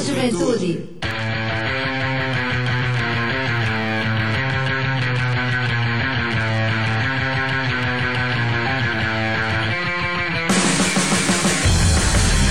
[0.00, 0.88] Juventude.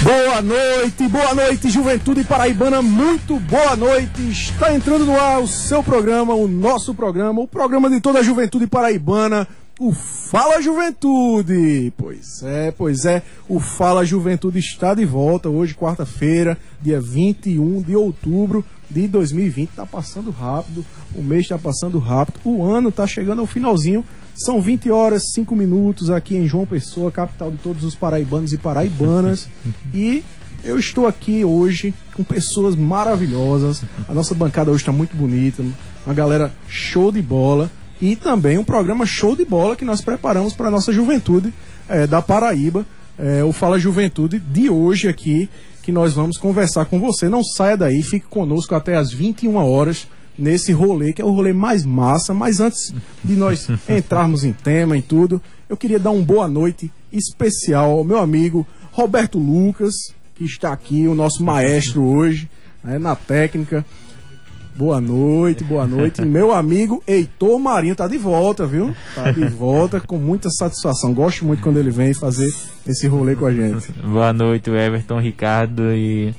[0.04, 4.30] Boa noite, boa noite, Juventude Paraibana, muito boa noite.
[4.30, 8.23] Está entrando no ar o seu programa, o nosso programa, o programa de toda a
[8.23, 9.48] Juventude Paraibana,
[9.79, 11.91] o Fala Juventude.
[11.97, 17.95] Pois é, pois é, o Fala Juventude está de volta hoje, quarta-feira, dia 21 de
[17.95, 19.70] outubro de 2020.
[19.70, 24.05] Tá passando rápido, o mês está passando rápido, o ano está chegando ao finalzinho.
[24.35, 28.57] São 20 horas 5 minutos aqui em João Pessoa, capital de todos os paraibanos e
[28.57, 29.48] paraibanas.
[29.93, 30.23] e
[30.63, 33.84] eu estou aqui hoje com pessoas maravilhosas.
[34.07, 35.63] A nossa bancada hoje está muito bonita,
[36.05, 37.70] uma galera show de bola
[38.02, 41.54] e também um programa show de bola que nós preparamos para a nossa juventude
[41.88, 42.86] é, da Paraíba,
[43.18, 45.48] é, o Fala Juventude de hoje aqui,
[45.84, 47.30] que nós vamos conversar com você.
[47.30, 51.54] Não saia daí, fique conosco até as 21 horas nesse rolê, que é o rolê
[51.54, 52.34] mais massa.
[52.34, 52.93] Mas antes
[53.24, 58.04] de nós entrarmos em tema, em tudo, eu queria dar uma boa noite especial ao
[58.04, 59.93] meu amigo Roberto Lucas,
[60.36, 62.49] que está aqui, o nosso maestro hoje,
[62.84, 63.86] né, na técnica.
[64.81, 66.25] Boa noite, boa noite.
[66.25, 68.96] Meu amigo Heitor Marinho tá de volta, viu?
[69.13, 71.13] Tá de volta com muita satisfação.
[71.13, 72.51] Gosto muito quando ele vem fazer
[72.88, 73.91] esse rolê com a gente.
[74.03, 76.34] Boa noite, Everton, Ricardo e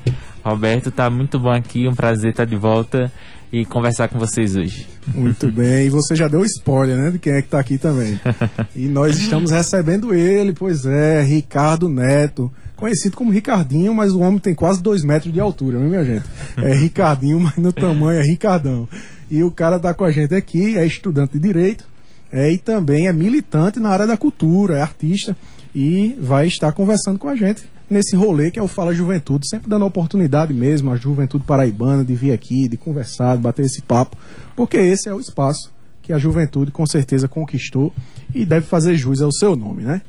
[0.45, 0.91] Roberto.
[0.91, 3.13] Tá muito bom aqui, um prazer estar de volta
[3.53, 4.89] e conversar com vocês hoje.
[5.15, 8.19] Muito bem, e você já deu spoiler, né, de quem é que tá aqui também.
[8.75, 14.39] E nós estamos recebendo ele, pois é, Ricardo Neto, conhecido como Ricardinho, mas o homem
[14.39, 16.25] tem quase dois metros de altura, não é, minha gente?
[16.57, 18.89] É Ricardinho, mas no tamanho é Ricardão.
[19.31, 21.85] E o cara tá com a gente aqui, é estudante de Direito,
[22.33, 25.37] é, e também é militante na área da cultura, é artista,
[25.75, 29.69] e vai estar conversando com a gente nesse rolê que é o Fala Juventude, sempre
[29.69, 33.83] dando a oportunidade mesmo à juventude paraibana de vir aqui, de conversar, de bater esse
[33.83, 34.17] papo,
[34.57, 37.93] porque esse é o espaço que a juventude com certeza conquistou
[38.35, 40.03] e deve fazer jus ao seu nome, né?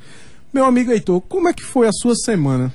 [0.51, 2.73] Meu amigo Heitor, como é que foi a sua semana?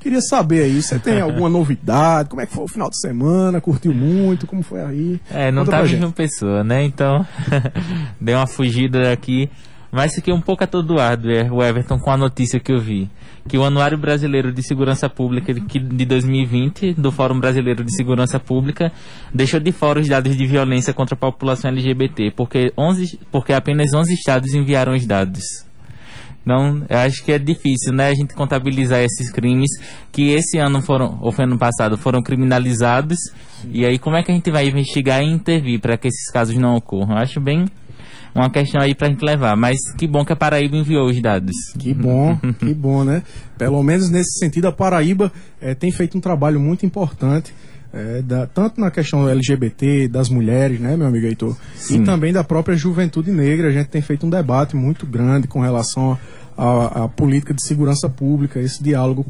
[0.00, 2.28] Queria saber aí, você tem alguma novidade?
[2.28, 3.60] Como é que foi o final de semana?
[3.60, 4.46] Curtiu muito?
[4.46, 5.20] Como foi aí?
[5.30, 6.84] É, não Conta tava em uma pessoa, né?
[6.84, 7.26] Então,
[8.20, 9.48] dei uma fugida daqui.
[9.94, 13.08] Mas fiquei um pouco atordoado, é, o Everton, com a notícia que eu vi.
[13.48, 17.94] Que o Anuário Brasileiro de Segurança Pública de que- de 2020, do Fórum Brasileiro de
[17.94, 18.90] Segurança Pública,
[19.32, 23.94] deixou de fora os dados de violência contra a população LGBT, porque, 11, porque apenas
[23.94, 25.44] 11 estados enviaram os dados.
[26.44, 29.70] Não, eu acho que é difícil, né, a gente contabilizar esses crimes
[30.10, 33.18] que esse ano foram, ou foi ano passado, foram criminalizados.
[33.70, 36.56] E aí, como é que a gente vai investigar e intervir para que esses casos
[36.56, 37.12] não ocorram?
[37.12, 37.66] Eu acho bem
[38.34, 39.56] uma questão aí pra gente levar.
[39.56, 41.54] Mas que bom que a Paraíba enviou os dados.
[41.78, 43.22] Que bom, que bom, né?
[43.56, 47.54] Pelo menos nesse sentido, a Paraíba eh, tem feito um trabalho muito importante,
[47.92, 51.56] eh, da- tanto na questão LGBT, das mulheres, né, meu amigo Heitor?
[51.90, 53.68] E também da própria juventude negra.
[53.68, 56.18] A gente tem feito um debate muito grande com relação
[56.56, 59.26] à política de segurança pública, esse diálogo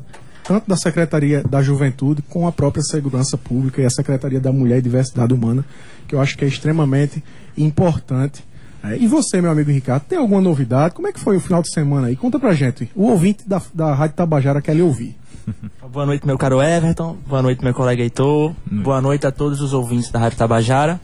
[0.46, 4.76] tanto da Secretaria da Juventude com a própria Segurança Pública e a Secretaria da Mulher
[4.76, 5.64] e Diversidade Humana,
[6.06, 7.24] que eu acho que é extremamente
[7.56, 8.44] importante.
[8.84, 10.94] É, e você, meu amigo Ricardo, tem alguma novidade?
[10.94, 12.16] Como é que foi o final de semana aí?
[12.16, 12.90] Conta pra gente.
[12.94, 15.16] O ouvinte da, da Rádio Tabajara quer lhe ouvir.
[15.90, 17.16] Boa noite, meu caro Everton.
[17.26, 18.54] Boa noite, meu colega Heitor.
[18.70, 21.00] Boa noite a todos os ouvintes da Rádio Tabajara.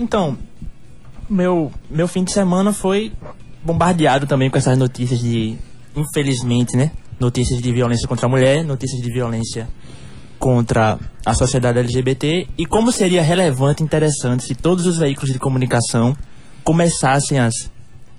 [0.00, 0.36] Então,
[1.28, 3.12] meu, meu fim de semana foi
[3.64, 5.56] bombardeado também com essas notícias de,
[5.94, 6.90] infelizmente, né?
[7.20, 9.68] Notícias de violência contra a mulher, notícias de violência
[10.40, 15.38] contra a sociedade LGBT e como seria relevante e interessante se todos os veículos de
[15.38, 16.16] comunicação
[16.64, 17.54] começassem as,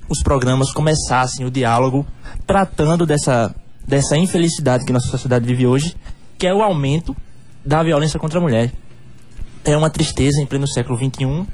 [0.10, 2.06] os programas, começassem o diálogo
[2.46, 3.56] tratando dessa,
[3.88, 5.96] dessa infelicidade que nossa sociedade vive hoje,
[6.38, 7.16] que é o aumento
[7.66, 8.72] da violência contra a mulher.
[9.64, 11.46] É uma tristeza em pleno século XXI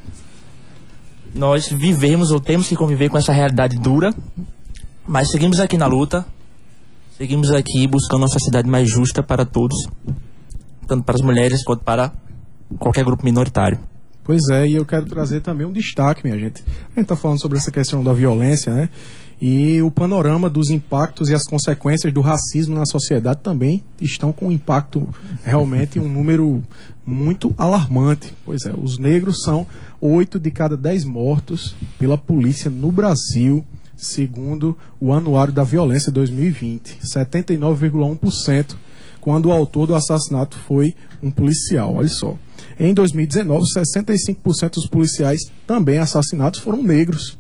[1.38, 4.14] nós vivemos ou temos que conviver com essa realidade dura,
[5.08, 6.26] mas seguimos aqui na luta,
[7.18, 9.88] seguimos aqui buscando uma sociedade mais justa para todos,
[10.88, 12.12] tanto para as mulheres quanto para
[12.80, 13.80] qualquer grupo minoritário.
[14.28, 16.62] Pois é, e eu quero trazer também um destaque, minha gente.
[16.94, 18.90] A gente tá falando sobre essa questão da violência, né?
[19.42, 24.48] E o panorama dos impactos e as consequências do racismo na sociedade também estão com
[24.48, 25.08] um impacto
[25.46, 26.62] realmente um número
[27.06, 28.34] muito alarmante.
[28.44, 29.66] Pois é, os negros são
[30.02, 33.64] oito de cada dez mortos pela polícia no Brasil,
[33.96, 36.98] segundo o Anuário da Violência 2020.
[37.02, 38.76] 79,1%
[39.22, 41.96] quando o autor do assassinato foi um policial.
[41.96, 42.38] Olha só.
[42.80, 47.38] Em 2019, 65% dos policiais também assassinados foram negros,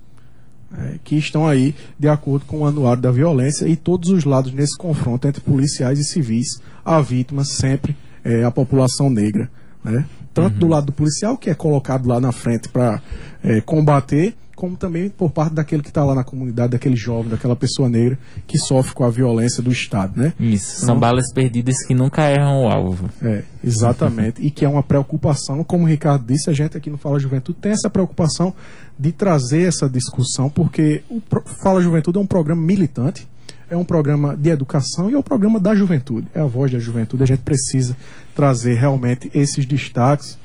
[0.75, 4.51] é, que estão aí de acordo com o Anuário da Violência e todos os lados
[4.51, 9.49] nesse confronto entre policiais e civis, a vítima sempre é, a população negra.
[9.83, 10.05] Né?
[10.33, 10.59] Tanto uhum.
[10.59, 13.01] do lado do policial, que é colocado lá na frente para
[13.43, 17.55] é, combater, como também por parte daquele que está lá na comunidade, daquele jovem, daquela
[17.55, 20.33] pessoa negra que sofre com a violência do Estado, né?
[20.39, 23.07] Isso, então, são balas perdidas que nunca erram o alvo.
[23.21, 26.97] É, exatamente, e que é uma preocupação, como o Ricardo disse, a gente aqui no
[26.97, 28.51] Fala Juventude tem essa preocupação
[28.97, 31.21] de trazer essa discussão, porque o
[31.61, 33.27] Fala Juventude é um programa militante,
[33.69, 36.79] é um programa de educação e é um programa da juventude, é a voz da
[36.79, 37.95] juventude, a gente precisa
[38.35, 40.37] trazer realmente esses destaques.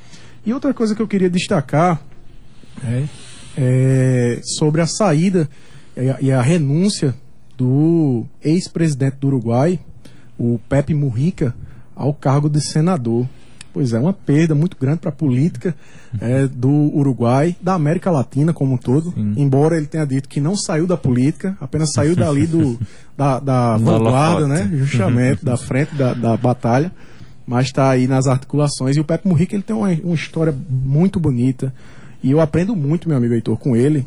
[0.44, 2.00] E outra coisa que eu queria destacar
[2.82, 3.04] é
[3.56, 5.48] é, sobre a saída
[5.96, 7.14] e a, e a renúncia
[7.56, 9.78] do ex-presidente do Uruguai,
[10.38, 11.54] o Pepe Mujica,
[11.94, 13.28] ao cargo de senador.
[13.72, 15.74] Pois é, uma perda muito grande para a política
[16.20, 19.12] é, do Uruguai, da América Latina como um todo.
[19.12, 19.34] Sim.
[19.36, 22.78] Embora ele tenha dito que não saiu da política, apenas saiu dali do,
[23.16, 24.70] da, da vanguarda, né?
[24.74, 26.92] Justamente, da frente da, da batalha.
[27.46, 28.96] Mas está aí nas articulações.
[28.96, 31.72] E o Pepe Mujica ele tem uma, uma história muito bonita,
[32.22, 34.06] e eu aprendo muito, meu amigo Heitor, com ele,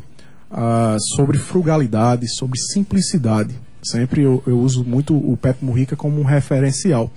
[0.50, 3.54] uh, sobre frugalidade, sobre simplicidade.
[3.82, 7.10] Sempre eu, eu uso muito o Pepe Murrica como um referencial.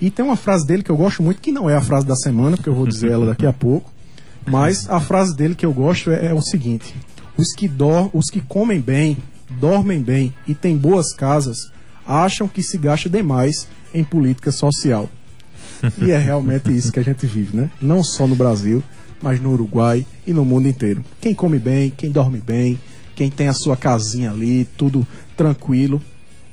[0.00, 2.14] E tem uma frase dele que eu gosto muito, que não é a frase da
[2.14, 3.90] semana, porque eu vou dizer ela daqui a pouco.
[4.46, 6.94] Mas a frase dele que eu gosto é, é o seguinte:
[7.36, 9.16] os que, dor, os que comem bem,
[9.50, 11.56] dormem bem e têm boas casas,
[12.06, 15.08] acham que se gasta demais em política social.
[16.00, 17.70] E é realmente isso que a gente vive, né?
[17.80, 18.82] Não só no Brasil,
[19.20, 21.04] mas no Uruguai e no mundo inteiro.
[21.20, 22.78] Quem come bem, quem dorme bem,
[23.14, 25.06] quem tem a sua casinha ali, tudo
[25.36, 26.00] tranquilo,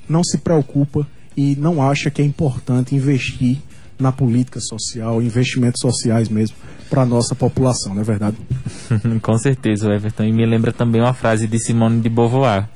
[0.08, 3.58] não se preocupa e não acha que é importante investir
[4.00, 6.56] na política social, investimentos sociais mesmo,
[6.90, 8.38] para a nossa população, não é verdade?
[9.22, 10.24] Com certeza, Everton.
[10.24, 12.68] E me lembra também uma frase de Simone de Beauvoir,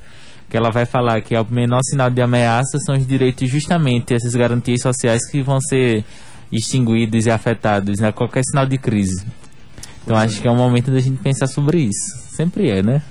[0.48, 4.34] que ela vai falar que o menor sinal de ameaça são os direitos, justamente essas
[4.34, 6.04] garantias sociais que vão ser
[6.50, 8.10] extinguidos e afetados né?
[8.10, 9.24] qualquer sinal de crise.
[10.02, 12.34] Então acho que é um momento da gente pensar sobre isso.
[12.34, 13.02] Sempre é, né?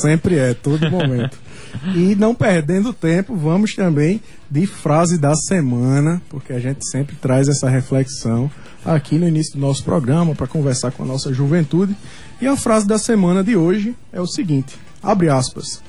[0.00, 1.36] Sempre é, todo momento.
[1.94, 4.20] E não perdendo tempo, vamos também
[4.50, 8.50] de frase da semana, porque a gente sempre traz essa reflexão
[8.84, 11.96] aqui no início do nosso programa para conversar com a nossa juventude.
[12.40, 15.82] E a frase da semana de hoje é o seguinte: abre aspas.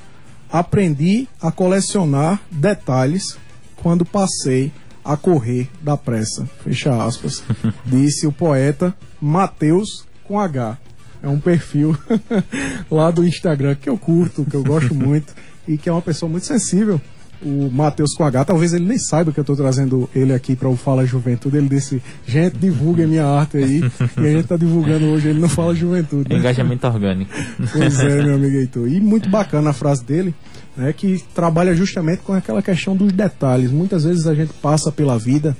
[0.50, 3.38] Aprendi a colecionar detalhes
[3.76, 4.70] quando passei
[5.02, 6.46] a correr da pressa.
[6.62, 7.42] Fecha aspas.
[7.86, 10.78] Disse o poeta Mateus com H.
[11.22, 11.96] É um perfil
[12.90, 15.32] lá do Instagram que eu curto, que eu gosto muito
[15.66, 17.00] e que é uma pessoa muito sensível.
[17.44, 20.68] O Matheus com H, talvez ele nem saiba que eu estou trazendo ele aqui para
[20.68, 21.56] o Fala Juventude.
[21.56, 23.80] Ele disse: gente, divulgue minha arte aí.
[24.16, 26.30] e a gente está divulgando hoje, ele não fala Juventude.
[26.30, 26.38] Né?
[26.38, 27.32] Engajamento orgânico.
[27.72, 28.86] Pois é, meu amigo Heitor.
[28.86, 30.32] E muito bacana a frase dele,
[30.76, 33.72] né, que trabalha justamente com aquela questão dos detalhes.
[33.72, 35.56] Muitas vezes a gente passa pela vida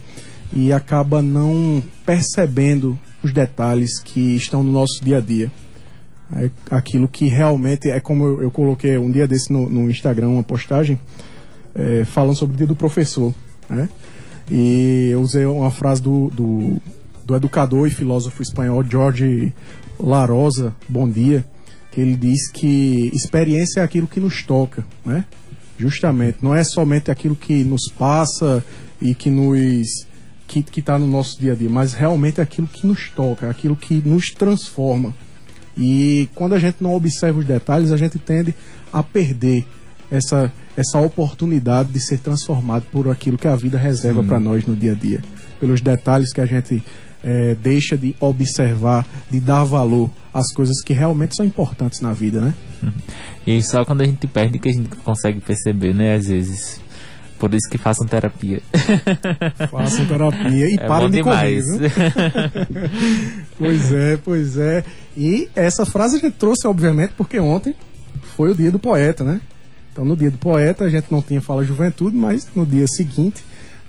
[0.52, 5.50] e acaba não percebendo os detalhes que estão no nosso dia a dia.
[6.34, 10.28] É aquilo que realmente é como eu, eu coloquei um dia desse no, no Instagram
[10.28, 10.98] uma postagem
[11.74, 13.34] é, falando sobre o dia do professor.
[13.68, 13.88] Né?
[14.50, 16.80] E eu usei uma frase do, do,
[17.24, 19.52] do educador e filósofo espanhol Jorge
[19.98, 21.44] Larosa, bom dia,
[21.90, 25.24] que ele diz que experiência é aquilo que nos toca, né?
[25.78, 28.64] Justamente, não é somente aquilo que nos passa
[29.00, 30.06] e que nos
[30.46, 33.50] que está no nosso dia a dia, mas realmente é aquilo que nos toca, é
[33.50, 35.14] aquilo que nos transforma.
[35.76, 38.54] E quando a gente não observa os detalhes, a gente tende
[38.92, 39.66] a perder
[40.10, 44.76] essa, essa oportunidade de ser transformado por aquilo que a vida reserva para nós no
[44.76, 45.22] dia a dia.
[45.58, 46.82] Pelos detalhes que a gente
[47.22, 52.40] é, deixa de observar, de dar valor às coisas que realmente são importantes na vida,
[52.40, 52.54] né?
[53.46, 56.14] E só quando a gente perde que a gente consegue perceber, né?
[56.14, 56.80] Às vezes.
[57.42, 58.62] Por isso que façam terapia.
[59.68, 61.64] Façam terapia e é parem de demais.
[61.64, 61.90] comer,
[63.58, 64.84] pois é, pois é.
[65.16, 67.74] E essa frase a gente trouxe, obviamente, porque ontem
[68.36, 69.40] foi o dia do poeta, né?
[69.92, 73.42] Então, no dia do poeta, a gente não tinha Fala Juventude, mas no dia seguinte,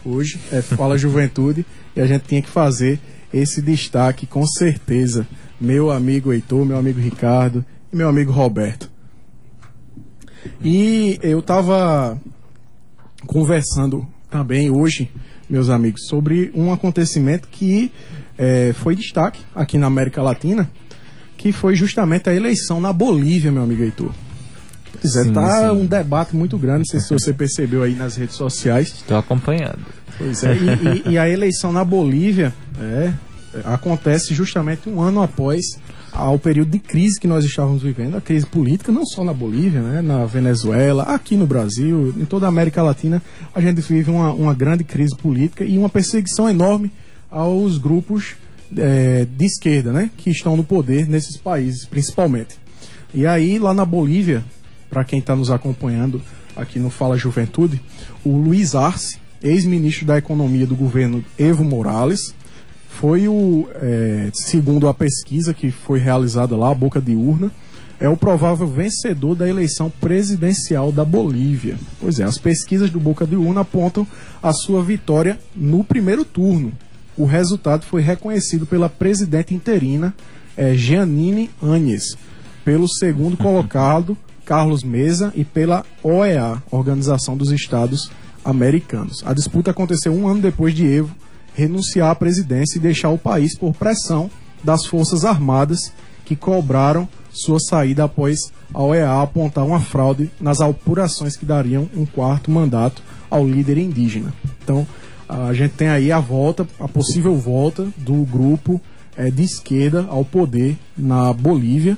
[0.04, 1.64] hoje, é Fala Juventude,
[1.96, 3.00] e a gente tinha que fazer
[3.32, 5.28] esse destaque, com certeza.
[5.62, 8.90] Meu amigo Heitor, meu amigo Ricardo e meu amigo Roberto.
[10.60, 12.20] E eu estava
[13.26, 15.10] conversando também hoje,
[15.50, 17.92] meus amigos, sobre um acontecimento que
[18.38, 20.70] é, foi destaque aqui na América Latina,
[21.38, 24.12] que foi justamente a eleição na Bolívia, meu amigo Heitor.
[25.00, 25.76] Pois é, tá sim.
[25.76, 28.88] um debate muito grande, não sei se você percebeu aí nas redes sociais.
[28.88, 29.80] Estou acompanhando.
[30.18, 33.14] Pois é, e, e, e a eleição na Bolívia é,
[33.66, 35.62] acontece justamente um ano após
[36.14, 39.82] ao período de crise que nós estávamos vivendo, a crise política, não só na Bolívia,
[39.82, 43.22] né, na Venezuela, aqui no Brasil, em toda a América Latina,
[43.54, 46.92] a gente vive uma, uma grande crise política e uma perseguição enorme
[47.32, 48.36] aos grupos
[48.78, 52.56] é, de esquerda, né, que estão no poder nesses países, principalmente.
[53.14, 54.44] E aí, lá na Bolívia,
[54.90, 56.22] para quem está nos acompanhando
[56.56, 57.82] aqui no Fala Juventude,
[58.24, 62.34] o Luiz Arce, ex-ministro da Economia do governo Evo Morales,
[63.00, 67.52] foi o, é, segundo a pesquisa que foi realizada lá, a boca de urna,
[68.00, 71.78] é o provável vencedor da eleição presidencial da Bolívia.
[72.00, 74.06] Pois é, as pesquisas do Boca de Urna apontam
[74.42, 76.72] a sua vitória no primeiro turno.
[77.18, 80.14] O resultado foi reconhecido pela presidente interina
[80.56, 82.18] é, Giannini Áñez,
[82.64, 88.12] pelo segundo colocado Carlos Mesa e pela OEA, Organização dos Estados
[88.44, 89.24] Americanos.
[89.26, 91.16] A disputa aconteceu um ano depois de Evo
[91.54, 94.30] renunciar à presidência e deixar o país por pressão
[94.64, 95.92] das Forças Armadas
[96.26, 102.06] que cobraram sua saída após a OEA apontar uma fraude nas apurações que dariam um
[102.06, 104.34] quarto mandato ao líder indígena.
[104.64, 104.88] Então,
[105.28, 108.80] a gente tem aí a volta, a possível volta do grupo
[109.18, 111.98] é, de esquerda ao poder na Bolívia.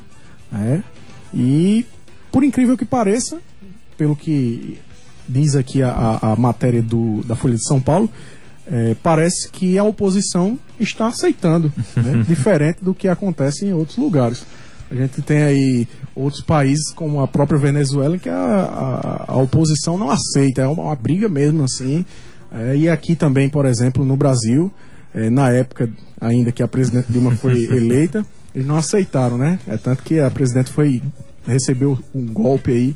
[0.51, 0.83] Né?
[1.33, 1.85] E,
[2.31, 3.39] por incrível que pareça,
[3.97, 4.79] pelo que
[5.27, 8.09] diz aqui a, a matéria do, da Folha de São Paulo,
[8.67, 12.23] é, parece que a oposição está aceitando, né?
[12.27, 14.45] diferente do que acontece em outros lugares.
[14.89, 19.97] A gente tem aí outros países, como a própria Venezuela, que a, a, a oposição
[19.97, 22.05] não aceita, é uma, uma briga mesmo assim.
[22.51, 24.71] É, e aqui também, por exemplo, no Brasil,
[25.13, 29.59] é, na época ainda que a presidente Dilma foi eleita, eles não aceitaram, né?
[29.67, 31.01] É tanto que a presidente foi
[31.45, 32.95] recebeu um golpe aí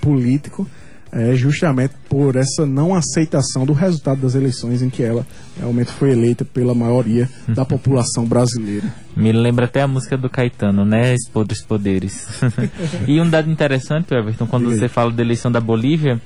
[0.00, 0.66] político
[1.12, 6.10] é, justamente por essa não aceitação do resultado das eleições em que ela realmente foi
[6.10, 8.92] eleita pela maioria da população brasileira.
[9.16, 11.14] Me lembra até a música do Caetano, né?
[11.34, 12.28] Os poderes.
[13.06, 16.20] e um dado interessante, Everton, quando você fala da eleição da Bolívia,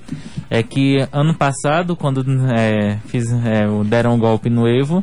[0.51, 2.23] é que ano passado, quando
[2.53, 5.03] é, fiz, é, deram um golpe no Evo,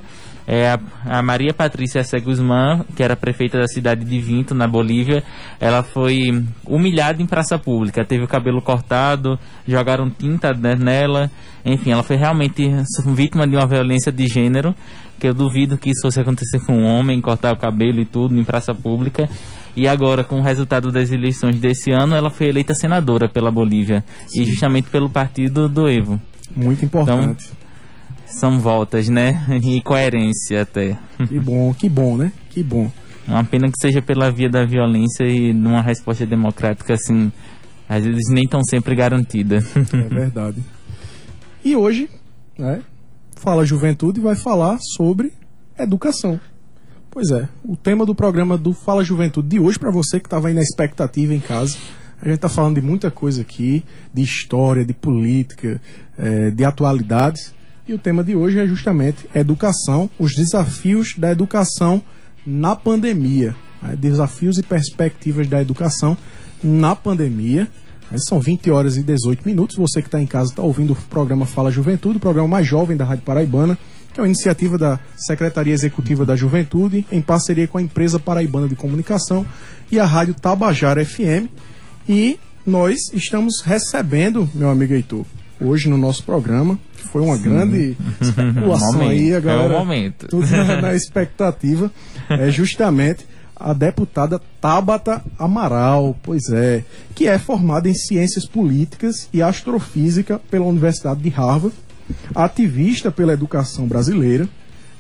[0.52, 2.20] é, a, a, Maria Patrícia C.
[2.20, 5.24] Guzmán, que era prefeita da cidade de Vinto, na Bolívia,
[5.60, 8.04] ela foi humilhada em praça pública.
[8.04, 9.38] Teve o cabelo cortado,
[9.68, 11.30] jogaram tinta nela.
[11.64, 12.68] Enfim, ela foi realmente
[13.06, 14.74] vítima de uma violência de gênero,
[15.20, 18.36] que eu duvido que isso fosse acontecer com um homem, cortar o cabelo e tudo
[18.36, 19.30] em praça pública.
[19.76, 24.04] E agora, com o resultado das eleições desse ano, ela foi eleita senadora pela Bolívia.
[24.26, 24.42] Sim.
[24.42, 26.20] E justamente pelo partido do Evo.
[26.56, 27.46] Muito importante.
[27.46, 27.59] Então,
[28.30, 29.46] são voltas, né?
[29.64, 30.98] E coerência até.
[31.28, 32.32] Que bom, que bom, né?
[32.50, 32.92] Que bom.
[33.28, 37.32] Uma pena que seja pela via da violência e numa resposta democrática, assim,
[37.88, 39.58] às vezes nem tão sempre garantida.
[39.58, 40.64] É verdade.
[41.64, 42.10] E hoje,
[42.58, 42.82] né,
[43.36, 45.32] Fala Juventude vai falar sobre
[45.78, 46.40] educação.
[47.12, 50.48] Pois é, o tema do programa do Fala Juventude de hoje, para você que estava
[50.48, 51.78] aí na expectativa em casa,
[52.22, 53.84] a gente está falando de muita coisa aqui,
[54.14, 55.82] de história, de política,
[56.18, 57.54] é, de atualidades.
[57.90, 62.04] E o tema de hoje é justamente educação, os desafios da educação
[62.46, 63.56] na pandemia.
[63.82, 63.96] Né?
[63.96, 66.16] Desafios e perspectivas da educação
[66.64, 67.68] na pandemia.
[68.28, 69.76] São 20 horas e 18 minutos.
[69.76, 72.96] Você que está em casa está ouvindo o programa Fala Juventude, o programa mais jovem
[72.96, 73.76] da Rádio Paraibana,
[74.14, 78.68] que é uma iniciativa da Secretaria Executiva da Juventude, em parceria com a empresa Paraibana
[78.68, 79.44] de Comunicação
[79.92, 81.50] e a Rádio Tabajara FM.
[82.08, 85.26] E nós estamos recebendo, meu amigo Heitor,
[85.60, 86.78] hoje no nosso programa.
[87.12, 87.44] Foi uma Sim.
[87.44, 89.74] grande especulação momento, aí, a galera.
[89.74, 90.28] É o momento.
[90.28, 91.92] Tudo na, na expectativa.
[92.30, 93.26] É justamente
[93.56, 100.66] a deputada Tabata Amaral, pois é, que é formada em Ciências Políticas e Astrofísica pela
[100.66, 101.76] Universidade de Harvard,
[102.34, 104.48] ativista pela educação brasileira,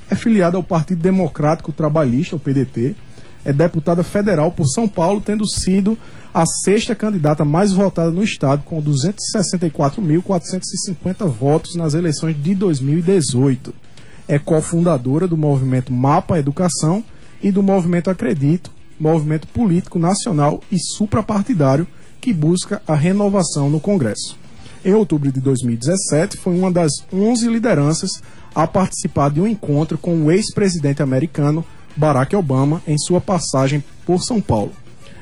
[0.09, 2.95] é filiada ao Partido Democrático Trabalhista, o PDT,
[3.43, 5.97] é deputada federal por São Paulo, tendo sido
[6.33, 13.73] a sexta candidata mais votada no estado, com 264.450 votos nas eleições de 2018.
[14.27, 17.03] É cofundadora do movimento Mapa Educação
[17.41, 21.87] e do movimento Acredito, movimento político nacional e suprapartidário
[22.21, 24.37] que busca a renovação no Congresso.
[24.83, 28.21] Em outubro de 2017, foi uma das 11 lideranças
[28.53, 31.65] a participar de um encontro com o ex-presidente americano
[31.95, 34.71] Barack Obama em sua passagem por São Paulo.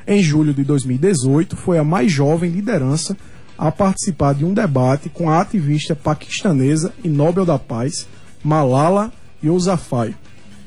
[0.06, 3.16] Em julho de 2018, foi a mais jovem liderança
[3.58, 8.06] a participar de um debate com a ativista paquistanesa e Nobel da Paz,
[8.42, 10.14] Malala Yousafzai,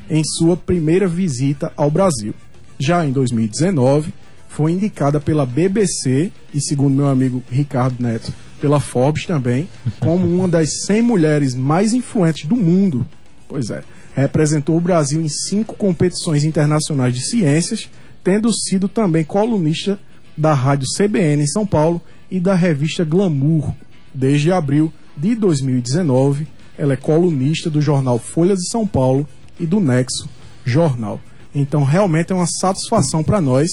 [0.09, 2.33] em sua primeira visita ao Brasil.
[2.77, 4.13] Já em 2019,
[4.49, 10.47] foi indicada pela BBC e, segundo meu amigo Ricardo Neto, pela Forbes também, como uma
[10.47, 13.07] das 100 mulheres mais influentes do mundo.
[13.47, 13.83] Pois é,
[14.15, 17.89] representou o Brasil em cinco competições internacionais de ciências
[18.23, 19.99] tendo sido também colunista
[20.37, 23.73] da rádio CBN em São Paulo e da revista Glamour.
[24.13, 29.27] Desde abril de 2019, ela é colunista do jornal Folha de São Paulo
[29.59, 30.29] e do Nexo
[30.65, 31.19] Jornal.
[31.53, 33.69] Então, realmente é uma satisfação para nós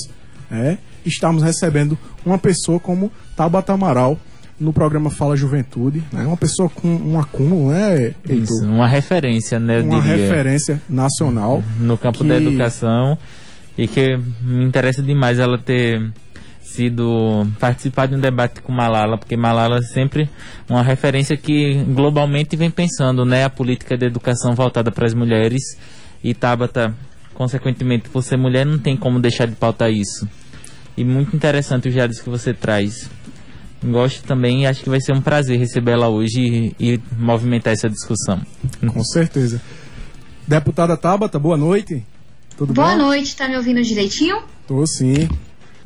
[0.50, 4.18] é, estarmos recebendo uma pessoa como Tabata Amaral
[4.60, 6.02] no programa Fala Juventude.
[6.12, 6.24] Né?
[6.26, 8.36] Uma pessoa com um acúmulo, né, Heitor?
[8.44, 9.80] Isso, uma referência, né?
[9.80, 11.62] Uma diria, referência nacional.
[11.78, 13.16] no campo que- da educação
[13.76, 16.10] e que me interessa demais ela ter
[16.60, 20.28] sido participar de um debate com Malala, porque Malala é sempre
[20.68, 25.62] uma referência que globalmente vem pensando, né, a política de educação voltada para as mulheres
[26.22, 26.94] e Tabata,
[27.34, 30.28] consequentemente, por ser mulher, não tem como deixar de pautar isso.
[30.96, 33.08] E muito interessante os dados que você traz.
[33.84, 37.88] Gosto também e acho que vai ser um prazer recebê-la hoje e, e movimentar essa
[37.88, 38.40] discussão.
[38.92, 39.60] Com certeza.
[40.46, 42.04] Deputada Tabata, boa noite.
[42.56, 43.04] Tudo Boa bom?
[43.04, 44.42] noite, tá me ouvindo direitinho?
[44.66, 45.28] Tô sim.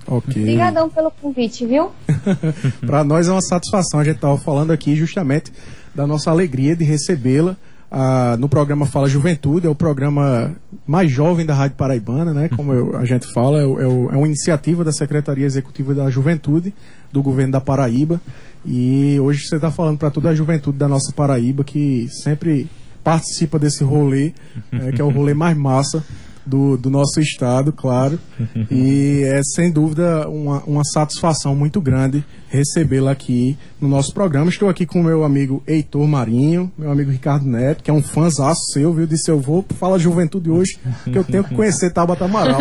[0.06, 0.42] Ok.
[0.42, 1.90] Obrigadão pelo convite, viu?
[2.86, 4.00] Para nós é uma satisfação.
[4.00, 5.52] A gente estava falando aqui justamente
[5.94, 7.56] da nossa alegria de recebê-la
[7.94, 9.66] ah, no programa Fala Juventude.
[9.66, 10.50] É o programa
[10.86, 12.48] mais jovem da Rádio Paraibana, né?
[12.48, 16.72] Como eu- a gente fala, é, é é uma iniciativa da Secretaria Executiva da Juventude
[17.12, 18.18] do governo da Paraíba.
[18.64, 22.66] E hoje você está falando para toda a juventude da nossa Paraíba que sempre
[23.04, 24.32] participa desse rolê,
[24.72, 26.02] eh, que é o rolê mais massa
[26.44, 28.18] do, do nosso estado, claro.
[28.70, 34.50] E é sem dúvida uma, uma satisfação muito grande recebê-la aqui no nosso programa.
[34.50, 38.02] Estou aqui com o meu amigo Heitor Marinho, meu amigo Ricardo Neto, que é um
[38.02, 39.06] fãzaço seu, viu?
[39.06, 42.60] Disse eu vou fala juventude hoje, que eu tenho que conhecer Tabata Amaral.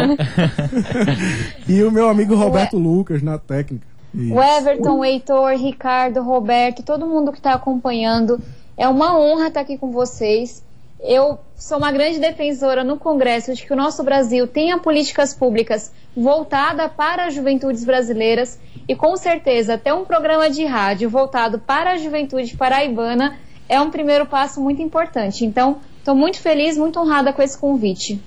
[1.68, 3.86] e o meu amigo Roberto Lucas na técnica.
[4.14, 4.34] Isso.
[4.34, 8.40] O Everton, o Heitor, Ricardo, Roberto, todo mundo que está acompanhando.
[8.78, 10.64] É uma honra estar aqui com vocês.
[11.03, 15.91] Eu sou uma grande defensora no Congresso de que o nosso Brasil tenha políticas públicas
[16.15, 21.93] voltadas para as juventudes brasileiras e com certeza ter um programa de rádio voltado para
[21.93, 25.43] a juventude paraibana é um primeiro passo muito importante.
[25.43, 28.22] Então, estou muito feliz, muito honrada com esse convite.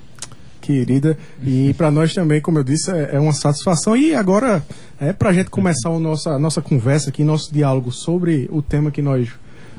[0.60, 1.16] querida.
[1.44, 3.96] E para nós também, como eu disse, é, é uma satisfação.
[3.96, 4.64] E agora,
[4.98, 8.90] é para a gente começar nossa, a nossa conversa aqui, nosso diálogo sobre o tema
[8.90, 9.28] que nós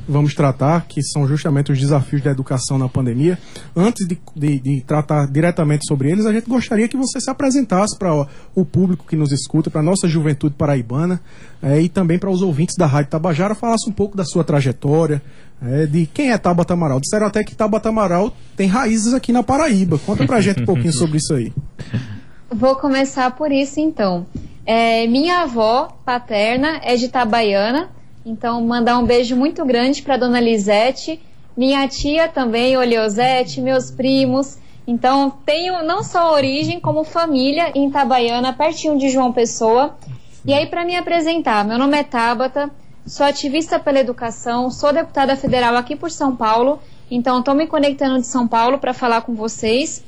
[0.08, 3.38] vamos tratar, que são justamente os desafios da educação na pandemia.
[3.76, 7.98] Antes de, de, de tratar diretamente sobre eles, a gente gostaria que você se apresentasse
[7.98, 11.20] para o público que nos escuta, para a nossa juventude paraibana
[11.62, 15.22] é, e também para os ouvintes da Rádio Tabajara, falasse um pouco da sua trajetória,
[15.62, 17.00] é, de quem é Tabata Amaral.
[17.00, 19.98] Disseram até que Tabata Amaral tem raízes aqui na Paraíba.
[20.00, 21.52] Conta pra gente um pouquinho sobre isso aí.
[22.50, 24.26] Vou começar por isso então.
[24.66, 27.90] É, minha avó paterna é de Itabaiana,
[28.26, 31.22] então mandar um beijo muito grande para dona Lisete,
[31.56, 34.58] minha tia também, Oleosete, meus primos.
[34.88, 39.96] Então tenho não só origem como família em Itabaiana, pertinho de João Pessoa.
[40.44, 42.70] E aí para me apresentar, meu nome é Tabata,
[43.06, 48.20] sou ativista pela educação, sou deputada federal aqui por São Paulo, então estou me conectando
[48.20, 50.04] de São Paulo para falar com vocês.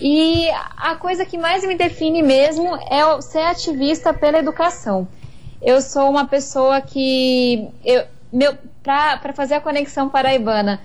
[0.00, 5.08] E a coisa que mais me define mesmo é ser ativista pela educação.
[5.60, 10.80] Eu sou uma pessoa que eu meu para fazer a conexão paraibana.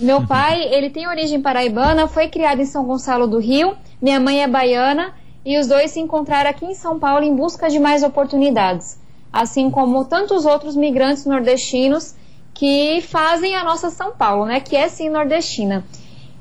[0.00, 4.42] Meu pai, ele tem origem paraibana, foi criado em São Gonçalo do Rio, minha mãe
[4.42, 5.12] é baiana
[5.44, 8.98] e os dois se encontraram aqui em São Paulo em busca de mais oportunidades,
[9.32, 12.14] assim como tantos outros migrantes nordestinos
[12.52, 15.84] que fazem a nossa São Paulo, né, que é sim nordestina.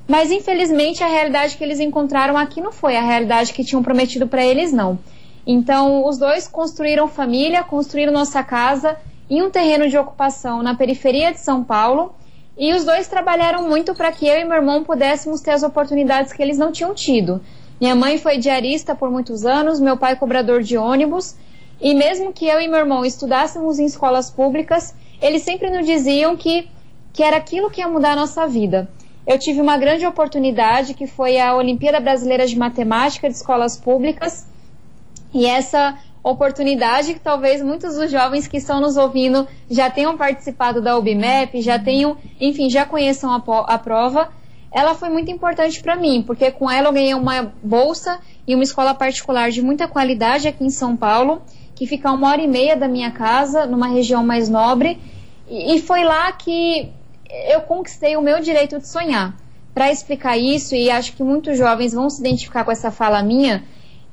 [0.08, 4.28] Mas infelizmente a realidade que eles encontraram aqui não foi a realidade que tinham prometido
[4.28, 4.98] para eles, não.
[5.46, 8.98] Então os dois construíram família, construíram nossa casa
[9.30, 12.14] em um terreno de ocupação na periferia de São Paulo.
[12.58, 16.32] E os dois trabalharam muito para que eu e meu irmão pudéssemos ter as oportunidades
[16.32, 17.42] que eles não tinham tido.
[17.82, 21.36] Minha mãe foi diarista por muitos anos, meu pai cobrador de ônibus.
[21.82, 26.38] E mesmo que eu e meu irmão estudássemos em escolas públicas, eles sempre nos diziam
[26.38, 26.70] que,
[27.12, 28.88] que era aquilo que ia mudar a nossa vida.
[29.26, 34.48] Eu tive uma grande oportunidade que foi a Olimpíada Brasileira de Matemática de Escolas Públicas.
[35.34, 40.82] E essa oportunidade que talvez muitos dos jovens que estão nos ouvindo já tenham participado
[40.82, 44.30] da UBMEP, já tenham, enfim, já conheçam a, a prova.
[44.72, 48.64] Ela foi muito importante para mim, porque com ela eu ganhei uma bolsa em uma
[48.64, 51.42] escola particular de muita qualidade aqui em São Paulo,
[51.76, 55.00] que fica a uma hora e meia da minha casa, numa região mais nobre.
[55.50, 56.90] E, e foi lá que
[57.50, 59.36] eu conquistei o meu direito de sonhar.
[59.74, 63.64] Para explicar isso, e acho que muitos jovens vão se identificar com essa fala minha,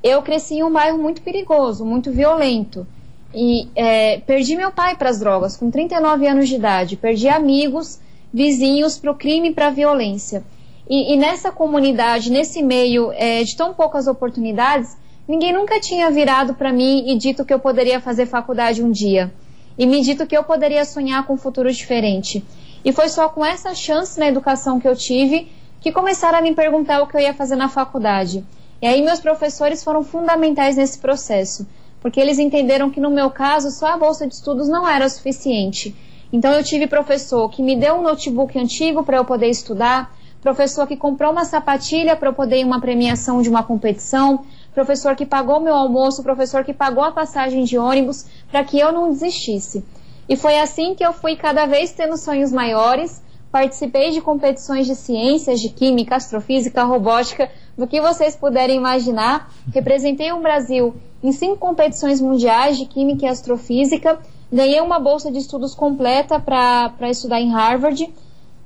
[0.03, 2.87] eu cresci em um bairro muito perigoso, muito violento.
[3.35, 6.97] E é, perdi meu pai para as drogas com 39 anos de idade.
[6.97, 8.01] Perdi amigos,
[8.33, 10.43] vizinhos para o crime e para a violência.
[10.89, 14.97] E, e, nessa comunidade, nesse meio é, de tão poucas oportunidades,
[15.29, 19.33] ninguém nunca tinha virado para mim e dito que eu poderia fazer faculdade um dia.
[19.79, 22.45] E me dito que eu poderia sonhar com um futuro diferente.
[22.85, 25.49] E foi só com essa chance na educação que eu tive
[25.81, 28.45] que começaram a me perguntar o que eu ia fazer na faculdade.
[28.83, 31.67] E aí meus professores foram fundamentais nesse processo,
[32.01, 35.95] porque eles entenderam que no meu caso só a bolsa de estudos não era suficiente.
[36.33, 40.87] Então eu tive professor que me deu um notebook antigo para eu poder estudar, professor
[40.87, 45.27] que comprou uma sapatilha para eu poder ir uma premiação de uma competição, professor que
[45.27, 49.85] pagou meu almoço, professor que pagou a passagem de ônibus para que eu não desistisse.
[50.29, 54.95] E foi assim que eu fui cada vez tendo sonhos maiores, participei de competições de
[54.95, 59.53] ciências, de química, astrofísica, robótica, do que vocês puderem imaginar.
[59.73, 64.19] Representei o Brasil em cinco competições mundiais de química e astrofísica,
[64.51, 68.13] ganhei uma bolsa de estudos completa para estudar em Harvard.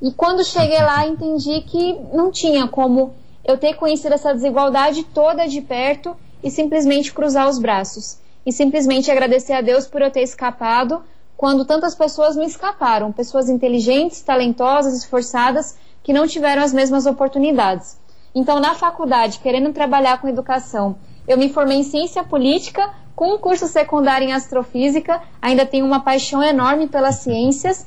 [0.01, 5.47] E quando cheguei lá, entendi que não tinha como eu ter conhecido essa desigualdade toda
[5.47, 8.19] de perto e simplesmente cruzar os braços.
[8.47, 11.03] E simplesmente agradecer a Deus por eu ter escapado
[11.45, 17.99] quando tantas pessoas me escaparam, pessoas inteligentes, talentosas, esforçadas, que não tiveram as mesmas oportunidades.
[18.35, 20.97] Então, na faculdade, querendo trabalhar com educação,
[21.29, 26.01] eu me formei em ciência política, com um curso secundário em astrofísica, ainda tenho uma
[26.01, 27.87] paixão enorme pelas ciências,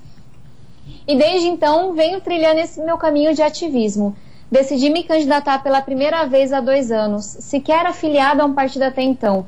[1.08, 4.15] e desde então venho trilhando esse meu caminho de ativismo.
[4.52, 9.02] Decidi me candidatar pela primeira vez há dois anos, sequer afiliado a um partido até
[9.02, 9.48] então,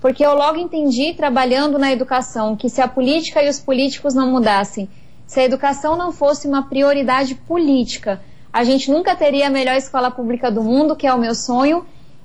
[0.00, 4.30] porque eu logo entendi, trabalhando na educação, que se a política e os políticos não
[4.30, 4.88] mudassem,
[5.26, 8.20] se a educação não fosse uma prioridade política,
[8.52, 11.84] a gente nunca teria a melhor escola pública do mundo, que é o meu sonho,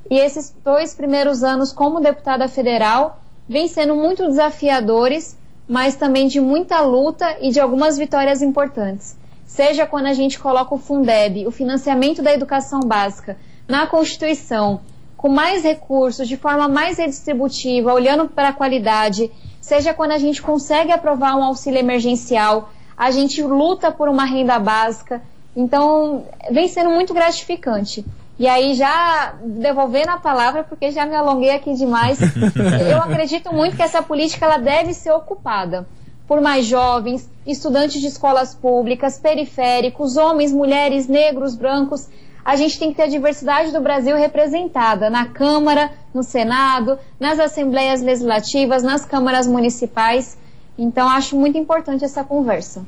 [0.10, 6.40] e esses dois primeiros anos como deputada federal vêm sendo muito desafiadores, mas também de
[6.40, 9.18] muita luta e de algumas vitórias importantes.
[9.46, 14.82] Seja quando a gente coloca o Fundeb, o financiamento da educação básica, na Constituição,
[15.24, 19.32] com mais recursos, de forma mais redistributiva, olhando para a qualidade,
[19.62, 24.60] seja quando a gente consegue aprovar um auxílio emergencial, a gente luta por uma renda
[24.60, 25.22] básica.
[25.56, 28.04] Então, vem sendo muito gratificante.
[28.38, 32.20] E aí, já devolvendo a palavra, porque já me alonguei aqui demais,
[32.92, 35.88] eu acredito muito que essa política ela deve ser ocupada
[36.28, 42.10] por mais jovens, estudantes de escolas públicas, periféricos, homens, mulheres, negros, brancos,
[42.46, 47.40] a gente tem que ter a diversidade do Brasil representada na Câmara, no Senado, nas
[47.40, 50.38] assembleias legislativas, nas câmaras municipais.
[50.78, 52.86] Então, acho muito importante essa conversa.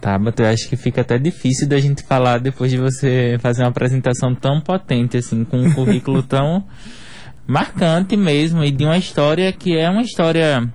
[0.00, 3.62] Tá, mas eu acho que fica até difícil da gente falar depois de você fazer
[3.62, 6.62] uma apresentação tão potente, assim, com um currículo tão
[7.46, 10.68] marcante mesmo e de uma história que é uma história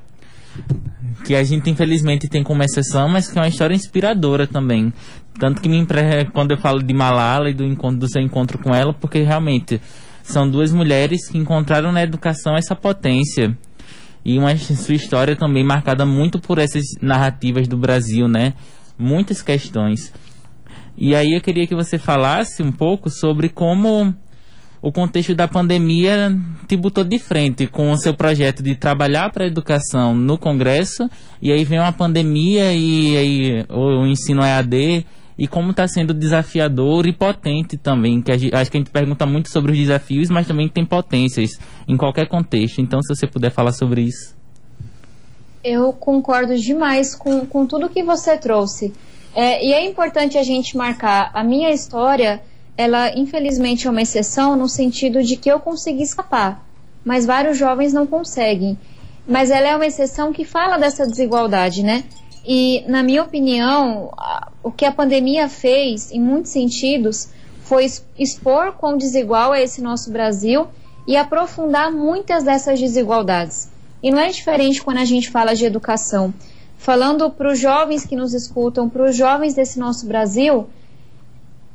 [1.25, 4.91] que a gente infelizmente tem como exceção, mas que é uma história inspiradora também.
[5.39, 6.25] Tanto que me impre...
[6.33, 9.81] quando eu falo de Malala e do, encontro, do seu encontro com ela, porque realmente
[10.23, 13.57] são duas mulheres que encontraram na educação essa potência.
[14.23, 18.53] E uma sua história também marcada muito por essas narrativas do Brasil, né?
[18.97, 20.13] Muitas questões.
[20.95, 24.13] E aí eu queria que você falasse um pouco sobre como
[24.81, 26.35] o contexto da pandemia
[26.67, 31.07] te botou de frente com o seu projeto de trabalhar para a educação no Congresso,
[31.41, 35.05] e aí vem uma pandemia e aí o, ensino EAD,
[35.41, 39.25] e como está sendo desafiador e potente também, que gente, acho que a gente pergunta
[39.25, 42.80] muito sobre os desafios, mas também tem potências em qualquer contexto.
[42.80, 44.36] Então, se você puder falar sobre isso.
[45.63, 48.93] Eu concordo demais com, com tudo que você trouxe.
[49.34, 52.39] É, e é importante a gente marcar a minha história
[52.77, 56.63] ela infelizmente é uma exceção no sentido de que eu consegui escapar,
[57.04, 58.77] mas vários jovens não conseguem.
[59.27, 62.04] Mas ela é uma exceção que fala dessa desigualdade, né?
[62.45, 64.12] E, na minha opinião,
[64.63, 67.30] o que a pandemia fez, em muitos sentidos,
[67.62, 70.67] foi expor quão desigual é esse nosso Brasil
[71.08, 73.69] e aprofundar muitas dessas desigualdades.
[74.01, 76.34] E não é diferente quando a gente fala de educação.
[76.77, 80.67] Falando para os jovens que nos escutam, para os jovens desse nosso Brasil,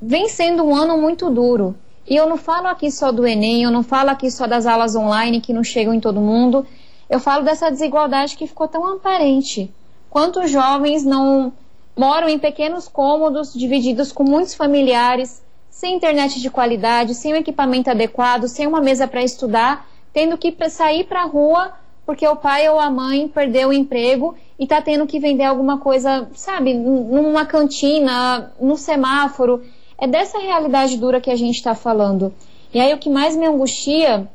[0.03, 1.77] vem sendo um ano muito duro.
[2.09, 4.95] E eu não falo aqui só do Enem, eu não falo aqui só das aulas
[4.97, 6.67] online que não chegam em todo mundo.
[7.09, 9.73] Eu falo dessa desigualdade que ficou tão aparente.
[10.11, 11.53] Quantos jovens não
[11.97, 17.91] moram em pequenos cômodos divididos com muitos familiares, sem internet de qualidade, sem um equipamento
[17.91, 21.73] adequado, sem uma mesa para estudar, tendo que sair para a rua
[22.07, 25.79] porque o pai ou a mãe perdeu o emprego e está tendo que vender alguma
[25.79, 29.63] coisa, sabe, numa cantina, no semáforo.
[29.99, 32.33] É dessa realidade dura que a gente está falando.
[32.73, 34.29] E aí o que mais me angustia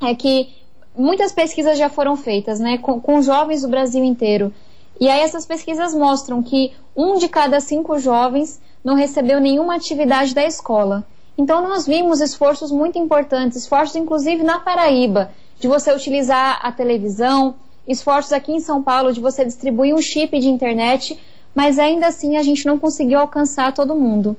[0.00, 0.50] é que
[0.96, 4.54] muitas pesquisas já foram feitas, né, com, com jovens do Brasil inteiro.
[5.00, 10.34] E aí essas pesquisas mostram que um de cada cinco jovens não recebeu nenhuma atividade
[10.34, 11.06] da escola.
[11.38, 17.54] Então nós vimos esforços muito importantes, esforços inclusive na Paraíba, de você utilizar a televisão,
[17.88, 21.18] esforços aqui em São Paulo de você distribuir um chip de internet,
[21.54, 24.36] mas ainda assim a gente não conseguiu alcançar todo mundo.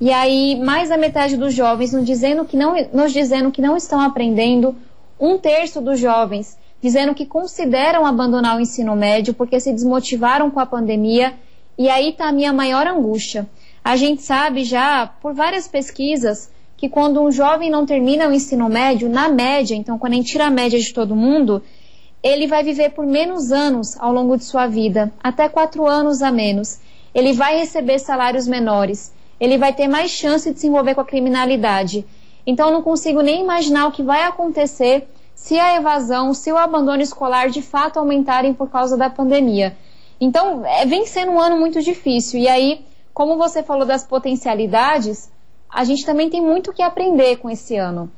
[0.00, 3.76] E aí, mais da metade dos jovens nos dizendo que não, nos dizendo que não
[3.76, 4.74] estão aprendendo,
[5.20, 10.60] um terço dos jovens dizendo que consideram abandonar o ensino médio porque se desmotivaram com
[10.60, 11.34] a pandemia.
[11.78, 13.48] E aí está a minha maior angústia.
[13.84, 18.68] A gente sabe já, por várias pesquisas, que quando um jovem não termina o ensino
[18.68, 21.62] médio, na média, então quando a gente tira a média de todo mundo,
[22.22, 26.30] ele vai viver por menos anos ao longo de sua vida, até quatro anos a
[26.30, 26.78] menos.
[27.14, 31.04] Ele vai receber salários menores ele vai ter mais chance de se envolver com a
[31.04, 32.04] criminalidade.
[32.46, 35.08] Então, não consigo nem imaginar o que vai acontecer
[35.40, 39.74] se a evasão, se o abandono escolar de fato aumentarem por causa da pandemia.
[40.20, 42.38] Então, é, vem sendo um ano muito difícil.
[42.38, 45.30] E aí, como você falou das potencialidades,
[45.70, 48.12] a gente também tem muito que aprender com esse ano.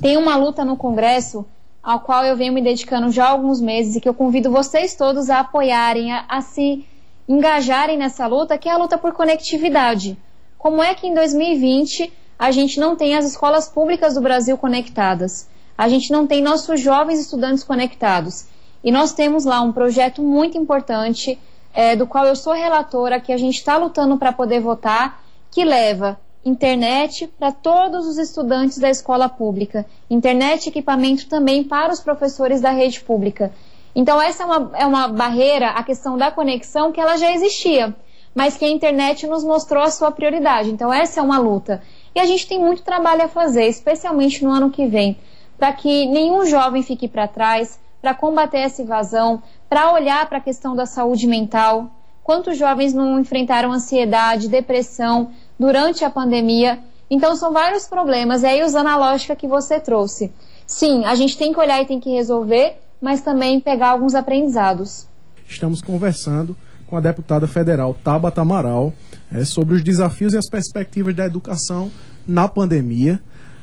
[0.00, 1.46] Tem uma luta no Congresso
[1.80, 4.96] ao qual eu venho me dedicando já há alguns meses e que eu convido vocês
[4.96, 6.84] todos a apoiarem, a, a se
[7.28, 10.18] engajarem nessa luta, que é a luta por conectividade.
[10.58, 15.48] Como é que em 2020 a gente não tem as escolas públicas do Brasil conectadas?
[15.80, 18.44] A gente não tem nossos jovens estudantes conectados.
[18.84, 21.38] E nós temos lá um projeto muito importante,
[21.72, 25.64] é, do qual eu sou relatora, que a gente está lutando para poder votar, que
[25.64, 32.00] leva internet para todos os estudantes da escola pública, internet e equipamento também para os
[32.00, 33.50] professores da rede pública.
[33.94, 37.96] Então, essa é uma, é uma barreira, a questão da conexão, que ela já existia
[38.34, 40.70] mas que a internet nos mostrou a sua prioridade.
[40.70, 41.82] Então, essa é uma luta.
[42.14, 45.16] E a gente tem muito trabalho a fazer, especialmente no ano que vem,
[45.60, 50.40] para que nenhum jovem fique para trás, para combater essa invasão, para olhar para a
[50.40, 51.90] questão da saúde mental.
[52.24, 56.78] Quantos jovens não enfrentaram ansiedade, depressão durante a pandemia?
[57.10, 58.42] Então, são vários problemas.
[58.42, 60.32] E aí, usando a lógica que você trouxe.
[60.66, 65.06] Sim, a gente tem que olhar e tem que resolver, mas também pegar alguns aprendizados.
[65.46, 68.94] Estamos conversando com a deputada federal Tabata Amaral
[69.30, 71.90] é, sobre os desafios e as perspectivas da educação
[72.26, 73.20] na pandemia.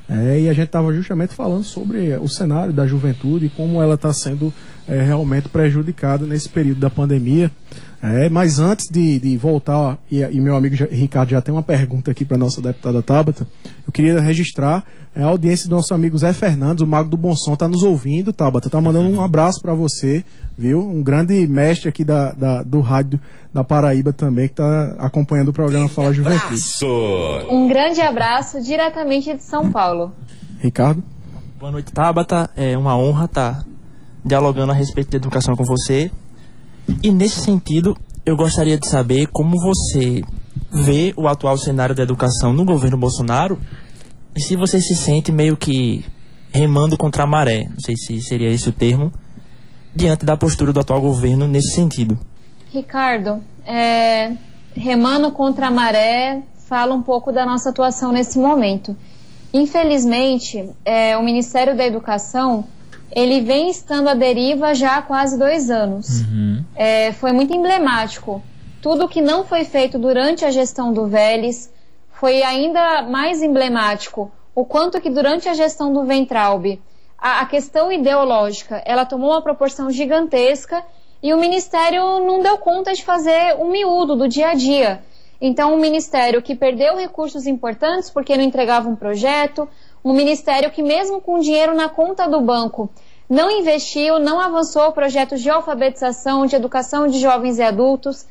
[0.10, 3.96] É, e a gente estava justamente falando sobre o cenário da juventude e como ela
[3.96, 4.54] está sendo
[4.88, 7.52] é, realmente prejudicada nesse período da pandemia.
[8.02, 12.12] É, mas antes de, de voltar, e, e, meu amigo Ricardo já tem uma pergunta
[12.12, 13.48] aqui para a nossa deputada Tabata,
[13.88, 14.84] eu queria registrar
[15.16, 17.82] é, a audiência do nosso amigo Zé Fernandes, o Mago do Bom Som, está nos
[17.82, 20.24] ouvindo, Tabata, está mandando um abraço para você,
[20.56, 20.80] viu?
[20.80, 23.20] Um grande mestre aqui da, da, do rádio
[23.52, 26.62] da Paraíba também, que está acompanhando o programa Fala Juventude.
[27.50, 30.14] Um grande abraço diretamente de São Paulo.
[30.60, 31.04] Ricardo?
[31.60, 32.52] Boa noite, Tabata.
[32.56, 33.66] É uma honra estar tá
[34.28, 36.12] dialogando a respeito da educação com você.
[37.02, 40.22] E nesse sentido, eu gostaria de saber como você
[40.72, 43.58] vê o atual cenário da educação no governo Bolsonaro
[44.36, 46.06] e se você se sente meio que
[46.54, 49.12] remando contra a maré, não sei se seria esse o termo,
[49.96, 52.20] diante da postura do atual governo nesse sentido.
[52.72, 54.34] Ricardo, é,
[54.76, 58.96] remando contra a maré fala um pouco da nossa atuação nesse momento.
[59.52, 62.66] Infelizmente, é, o Ministério da Educação
[63.12, 66.22] ele vem estando à deriva já há quase dois anos.
[66.22, 66.64] Uhum.
[66.76, 68.42] É, foi muito emblemático.
[68.82, 71.72] Tudo que não foi feito durante a gestão do Vélez
[72.12, 74.32] foi ainda mais emblemático.
[74.54, 76.82] O quanto que durante a gestão do Ventralbe
[77.18, 80.84] a, a questão ideológica ela tomou uma proporção gigantesca
[81.22, 85.02] e o Ministério não deu conta de fazer o miúdo do dia a dia.
[85.40, 89.68] Então, um Ministério que perdeu recursos importantes porque não entregava um projeto,
[90.04, 92.90] um Ministério que, mesmo com dinheiro na conta do banco,
[93.30, 98.26] não investiu, não avançou projetos de alfabetização, de educação de jovens e adultos.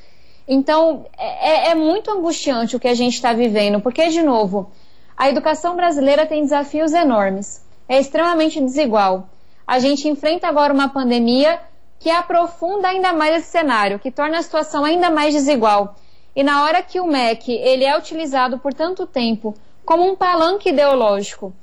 [0.49, 4.71] Então, é, é muito angustiante o que a gente está vivendo, porque, de novo,
[5.17, 9.29] a educação brasileira tem desafios enormes, é extremamente desigual.
[9.67, 11.61] A gente enfrenta agora uma pandemia
[11.99, 15.97] que aprofunda ainda mais esse cenário, que torna a situação ainda mais desigual.
[16.35, 19.55] E na hora que o MEC ele é utilizado por tanto tempo
[19.87, 21.55] como um palanque ideológico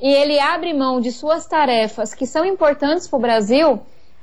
[0.00, 3.80] e ele abre mão de suas tarefas que são importantes para o Brasil,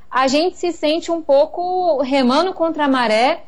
[0.10, 3.44] a gente se sente um pouco remando contra a maré,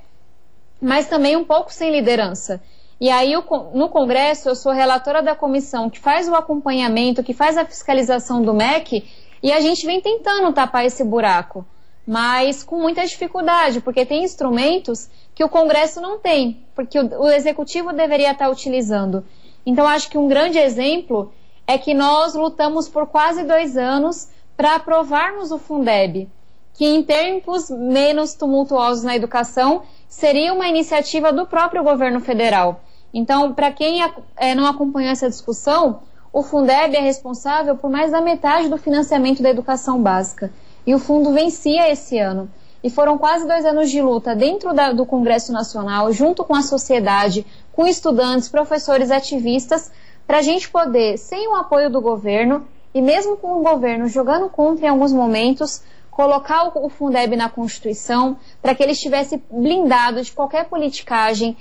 [0.82, 2.62] mas também um pouco sem liderança.
[3.00, 3.34] E aí,
[3.74, 8.44] no Congresso, eu sou relatora da comissão que faz o acompanhamento, que faz a fiscalização
[8.44, 9.04] do MEC,
[9.42, 11.66] e a gente vem tentando tapar esse buraco,
[12.06, 17.92] mas com muita dificuldade, porque tem instrumentos que o Congresso não tem, porque o, Executivo
[17.92, 19.26] deveria estar utilizando.
[19.66, 21.32] Então, acho que um grande exemplo
[21.68, 26.30] é que nós lutamos por quase dois anos para aprovarmos o Fundeb,
[26.74, 32.82] que em tempos menos tumultuosos na educação seria uma iniciativa do próprio governo federal.
[33.14, 34.02] Então, para quem
[34.38, 36.02] é, não acompanhou essa discussão,
[36.34, 40.52] o Fundeb é responsável por mais da metade do financiamento da educação básica.
[40.88, 42.50] E o fundo vencia esse ano.
[42.84, 46.64] E foram quase dois anos de luta dentro da, do Congresso Nacional, junto com a
[46.64, 49.92] sociedade, com estudantes, professores, ativistas,
[50.28, 54.50] para a gente poder, sem o apoio do governo, e mesmo com o governo jogando
[54.50, 60.32] contra em alguns momentos, colocar o Fundeb na Constituição para que ele estivesse blindado de
[60.32, 61.56] qualquer politicagem,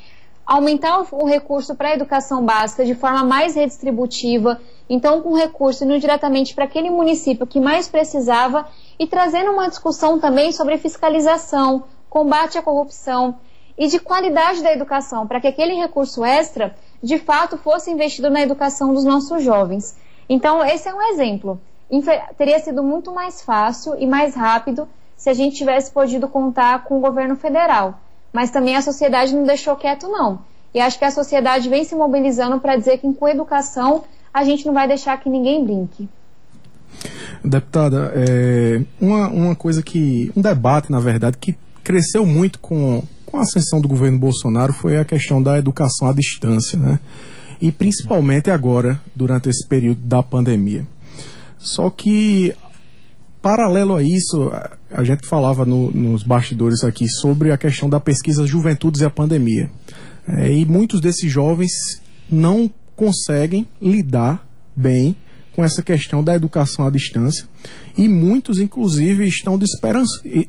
[0.44, 5.98] aumentar o recurso para a educação básica de forma mais redistributiva, então com recurso indo
[6.00, 8.66] diretamente para aquele município que mais precisava
[8.98, 13.38] e trazendo uma discussão também sobre fiscalização, combate à corrupção
[13.80, 18.42] e de qualidade da educação, para que aquele recurso extra de fato fosse investido na
[18.42, 19.96] educação dos nossos jovens.
[20.28, 21.60] Então, esse é um exemplo.
[22.38, 26.98] Teria sido muito mais fácil e mais rápido se a gente tivesse podido contar com
[26.98, 27.98] o governo federal
[28.32, 30.40] mas também a sociedade não deixou quieto, não.
[30.72, 34.64] E acho que a sociedade vem se mobilizando para dizer que com educação a gente
[34.66, 36.08] não vai deixar que ninguém brinque.
[37.44, 40.30] Deputada, é, uma, uma coisa que.
[40.36, 44.98] um debate, na verdade, que cresceu muito com, com a ascensão do governo Bolsonaro foi
[44.98, 46.98] a questão da educação à distância, né?
[47.60, 50.86] E principalmente agora, durante esse período da pandemia.
[51.58, 52.54] Só que
[53.42, 54.52] Paralelo a isso,
[54.90, 59.10] a gente falava no, nos bastidores aqui sobre a questão da pesquisa Juventudes e a
[59.10, 59.70] Pandemia.
[60.28, 61.72] É, e muitos desses jovens
[62.30, 65.16] não conseguem lidar bem
[65.60, 67.46] com essa questão da educação à distância
[67.94, 69.58] e muitos, inclusive, estão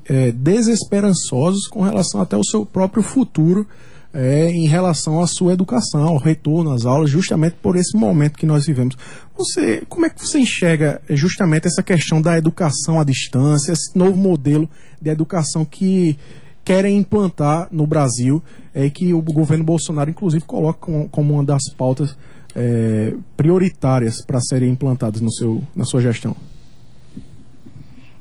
[0.07, 3.67] é, desesperançosos com relação até ao seu próprio futuro
[4.13, 8.45] é, em relação à sua educação, ao retorno às aulas, justamente por esse momento que
[8.45, 8.95] nós vivemos.
[9.37, 13.97] Você, como é que você enxerga é, justamente essa questão da educação à distância, esse
[13.97, 14.69] novo modelo
[15.01, 16.17] de educação que
[16.63, 18.41] querem implantar no Brasil
[18.73, 22.15] é, que o governo Bolsonaro, inclusive, coloca como, como uma das pautas
[22.55, 26.35] é, prioritárias para serem implantadas no seu, na sua gestão?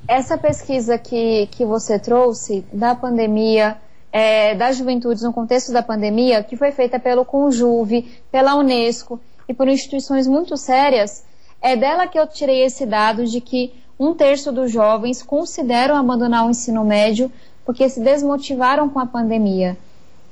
[0.07, 3.77] Essa pesquisa que, que você trouxe da pandemia
[4.13, 9.55] é, das juventudes no contexto da pandemia, que foi feita pelo Conjuve, pela Unesco e
[9.55, 11.25] por instituições muito sérias,
[11.63, 16.47] é dela que eu tirei esse dado de que um terço dos jovens consideram abandonar
[16.47, 17.31] o ensino médio
[17.65, 19.77] porque se desmotivaram com a pandemia.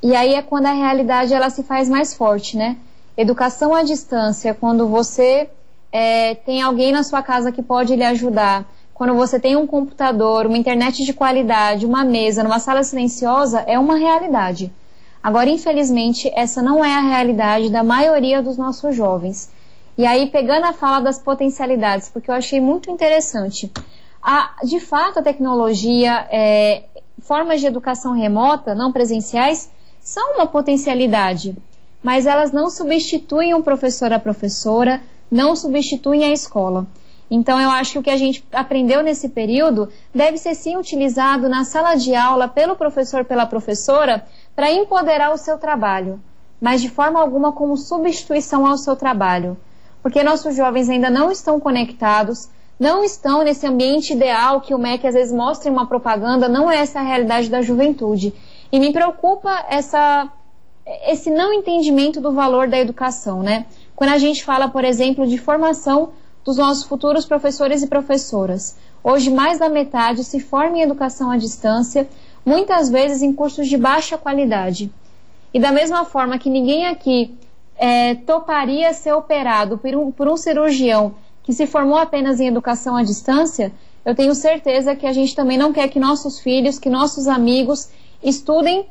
[0.02, 2.76] E aí é quando a realidade ela se faz mais forte, né?
[3.18, 5.50] Educação à distância, quando você
[5.90, 10.46] é, tem alguém na sua casa que pode lhe ajudar, quando você tem um computador,
[10.46, 14.72] uma internet de qualidade, uma mesa, numa sala silenciosa, é uma realidade.
[15.20, 19.50] Agora, infelizmente, essa não é a realidade da maioria dos nossos jovens.
[19.96, 23.68] E aí, pegando a fala das potencialidades, porque eu achei muito interessante.
[24.22, 26.84] A, de fato, a tecnologia, é,
[27.18, 29.68] formas de educação remota, não presenciais,
[30.00, 31.56] são uma potencialidade,
[32.02, 36.86] mas elas não substituem um professor a professora, não substituem a escola.
[37.30, 41.48] Então, eu acho que o que a gente aprendeu nesse período deve ser sim utilizado
[41.48, 44.24] na sala de aula pelo professor, pela professora,
[44.56, 46.20] para empoderar o seu trabalho,
[46.60, 49.58] mas de forma alguma como substituição ao seu trabalho.
[50.02, 52.48] Porque nossos jovens ainda não estão conectados,
[52.80, 56.70] não estão nesse ambiente ideal que o MEC às vezes mostra em uma propaganda, não
[56.70, 58.32] é essa a realidade da juventude.
[58.70, 60.30] E me preocupa essa,
[61.06, 63.66] esse não entendimento do valor da educação, né?
[63.94, 66.10] Quando a gente fala, por exemplo, de formação
[66.44, 68.76] dos nossos futuros professores e professoras.
[69.04, 72.08] Hoje, mais da metade se forma em educação à distância,
[72.44, 74.90] muitas vezes em cursos de baixa qualidade.
[75.52, 77.34] E da mesma forma que ninguém aqui
[77.76, 82.96] é, toparia ser operado por um, por um cirurgião que se formou apenas em educação
[82.96, 83.72] à distância,
[84.04, 87.88] eu tenho certeza que a gente também não quer que nossos filhos, que nossos amigos
[88.22, 88.86] estudem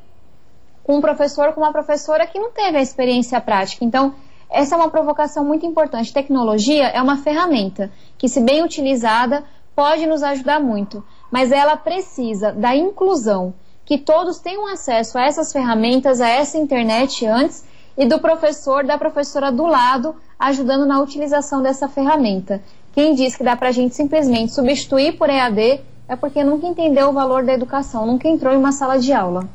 [0.87, 3.83] com um professor, com uma professora que não teve a experiência prática.
[3.83, 4.15] Então,
[4.49, 6.13] essa é uma provocação muito importante.
[6.13, 9.43] Tecnologia é uma ferramenta que, se bem utilizada,
[9.75, 15.51] pode nos ajudar muito, mas ela precisa da inclusão, que todos tenham acesso a essas
[15.51, 17.65] ferramentas, a essa internet antes,
[17.97, 22.63] e do professor, da professora do lado, ajudando na utilização dessa ferramenta.
[22.93, 27.09] Quem diz que dá para a gente simplesmente substituir por EAD é porque nunca entendeu
[27.09, 29.49] o valor da educação, nunca entrou em uma sala de aula.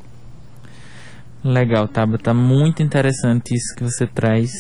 [1.45, 2.32] Legal, Tabata.
[2.32, 4.51] Muito interessante isso que você traz.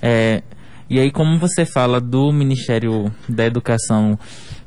[0.00, 0.42] É,
[0.88, 4.18] e aí, como você fala do Ministério da Educação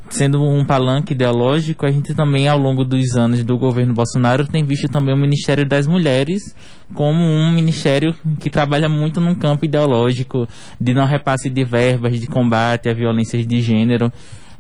[0.10, 4.64] sendo um palanque ideológico, a gente também, ao longo dos anos do governo Bolsonaro, tem
[4.64, 6.56] visto também o Ministério das Mulheres
[6.94, 10.48] como um ministério que trabalha muito num campo ideológico
[10.80, 14.12] de não repasse de verbas, de combate à violência de gênero,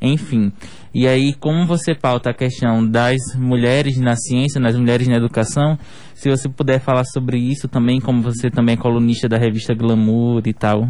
[0.01, 0.51] enfim.
[0.93, 5.77] E aí, como você pauta a questão das mulheres na ciência, nas mulheres na educação,
[6.13, 10.41] se você puder falar sobre isso também, como você também é colunista da revista Glamour
[10.45, 10.87] e tal,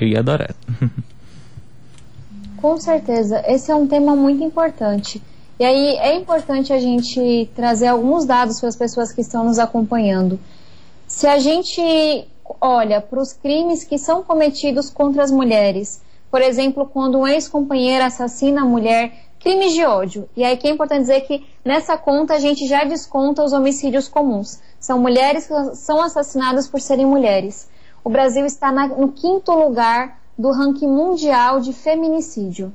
[0.00, 0.54] eu ia adorar.
[2.56, 5.22] Com certeza, esse é um tema muito importante.
[5.58, 9.58] E aí é importante a gente trazer alguns dados para as pessoas que estão nos
[9.58, 10.38] acompanhando.
[11.06, 12.26] Se a gente
[12.60, 16.02] olha para os crimes que são cometidos contra as mulheres,
[16.36, 19.10] por exemplo, quando um ex-companheiro assassina a mulher,
[19.40, 20.28] crimes de ódio.
[20.36, 24.06] E aí que é importante dizer que nessa conta a gente já desconta os homicídios
[24.06, 24.60] comuns.
[24.78, 27.70] São mulheres que são assassinadas por serem mulheres.
[28.04, 32.70] O Brasil está na, no quinto lugar do ranking mundial de feminicídio.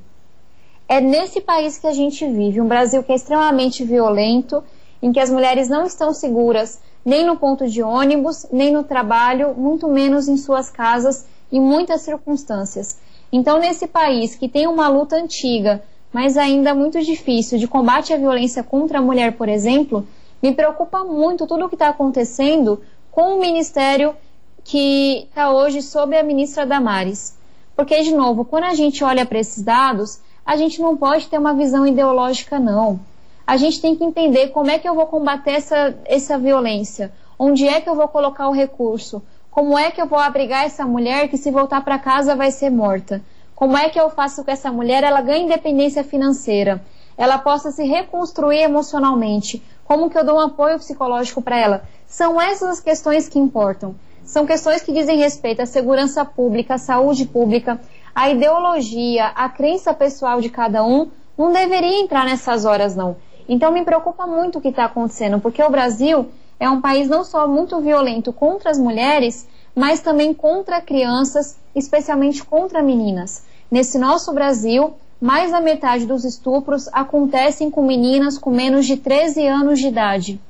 [0.88, 4.64] É nesse país que a gente vive, um Brasil que é extremamente violento,
[5.00, 9.54] em que as mulheres não estão seguras nem no ponto de ônibus, nem no trabalho,
[9.54, 13.00] muito menos em suas casas, em muitas circunstâncias.
[13.32, 18.16] Então, nesse país que tem uma luta antiga, mas ainda muito difícil, de combate à
[18.18, 20.06] violência contra a mulher, por exemplo,
[20.42, 24.14] me preocupa muito tudo o que está acontecendo com o ministério
[24.62, 27.36] que está hoje sob a ministra Damares.
[27.74, 31.38] Porque, de novo, quando a gente olha para esses dados, a gente não pode ter
[31.38, 33.00] uma visão ideológica, não.
[33.46, 37.66] A gente tem que entender como é que eu vou combater essa, essa violência, onde
[37.66, 39.22] é que eu vou colocar o recurso,
[39.52, 42.70] como é que eu vou abrigar essa mulher que se voltar para casa vai ser
[42.70, 43.20] morta,
[43.54, 46.82] como é que eu faço com essa mulher ela ganhe independência financeira,
[47.18, 51.84] ela possa se reconstruir emocionalmente, como que eu dou um apoio psicológico para ela.
[52.06, 53.94] São essas as questões que importam.
[54.24, 57.78] São questões que dizem respeito à segurança pública, à saúde pública,
[58.14, 63.16] à ideologia, à crença pessoal de cada um, não deveria entrar nessas horas não.
[63.46, 66.30] Então me preocupa muito o que está acontecendo, porque o Brasil
[66.62, 72.44] é um país não só muito violento contra as mulheres, mas também contra crianças, especialmente
[72.44, 73.42] contra meninas.
[73.68, 79.44] Nesse nosso Brasil, mais da metade dos estupros acontecem com meninas com menos de 13
[79.44, 80.40] anos de idade.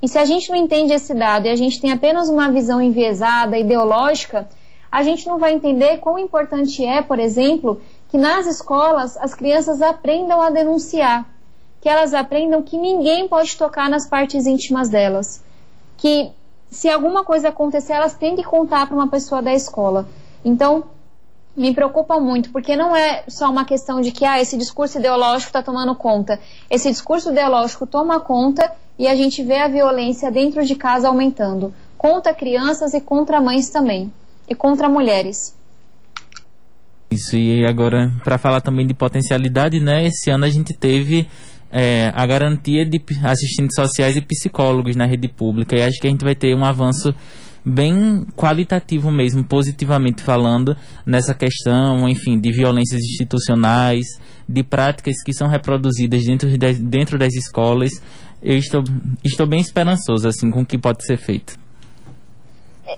[0.00, 2.80] E se a gente não entende esse dado e a gente tem apenas uma visão
[2.80, 4.48] enviesada, ideológica,
[4.92, 7.80] a gente não vai entender quão importante é, por exemplo,
[8.10, 11.26] que nas escolas as crianças aprendam a denunciar
[11.80, 15.42] que elas aprendam que ninguém pode tocar nas partes íntimas delas.
[15.98, 16.30] Que
[16.70, 20.08] se alguma coisa acontecer, elas têm que contar para uma pessoa da escola.
[20.42, 20.84] Então,
[21.56, 25.48] me preocupa muito, porque não é só uma questão de que ah, esse discurso ideológico
[25.48, 26.38] está tomando conta.
[26.70, 31.74] Esse discurso ideológico toma conta e a gente vê a violência dentro de casa aumentando.
[31.96, 34.12] Contra crianças e contra mães também.
[34.48, 35.54] E contra mulheres.
[37.10, 40.06] Isso, e agora, para falar também de potencialidade, né?
[40.06, 41.28] Esse ano a gente teve
[41.70, 45.76] é, a garantia de assistentes sociais e psicólogos na rede pública.
[45.76, 47.14] E acho que a gente vai ter um avanço
[47.64, 54.06] bem qualitativo mesmo, positivamente falando, nessa questão, enfim, de violências institucionais,
[54.48, 57.90] de práticas que são reproduzidas dentro, de, dentro das escolas.
[58.42, 58.82] Eu estou,
[59.24, 61.58] estou bem esperançoso assim com o que pode ser feito.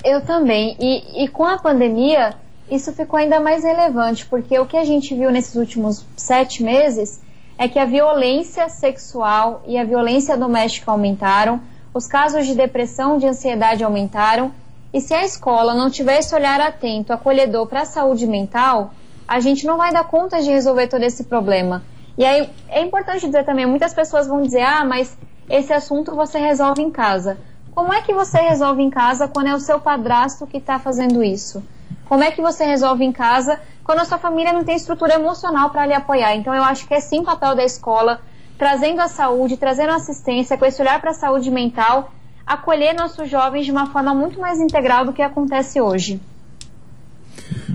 [0.05, 0.77] Eu também.
[0.79, 2.35] E, e com a pandemia,
[2.71, 7.21] isso ficou ainda mais relevante, porque o que a gente viu nesses últimos sete meses
[7.61, 11.61] é que a violência sexual e a violência doméstica aumentaram,
[11.93, 14.51] os casos de depressão, de ansiedade aumentaram,
[14.95, 18.95] e se a escola não tiver esse olhar atento, acolhedor para a saúde mental,
[19.29, 21.83] a gente não vai dar conta de resolver todo esse problema.
[22.17, 25.19] E aí é importante dizer também, muitas pessoas vão dizer: "Ah, mas
[25.51, 27.37] esse assunto você resolve em casa".
[27.75, 31.23] Como é que você resolve em casa quando é o seu padrasto que está fazendo
[31.23, 31.63] isso?
[32.09, 35.71] Como é que você resolve em casa quando a sua família não tem estrutura emocional
[35.71, 36.37] para lhe apoiar?
[36.37, 38.21] Então, eu acho que é sim papel da escola,
[38.57, 42.13] trazendo a saúde, trazendo assistência, com esse olhar para a saúde mental,
[42.47, 46.21] acolher nossos jovens de uma forma muito mais integral do que acontece hoje.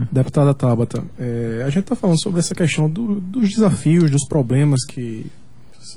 [0.09, 4.85] Deputada Tabata, é, a gente está falando sobre essa questão do, dos desafios, dos problemas
[4.85, 5.29] que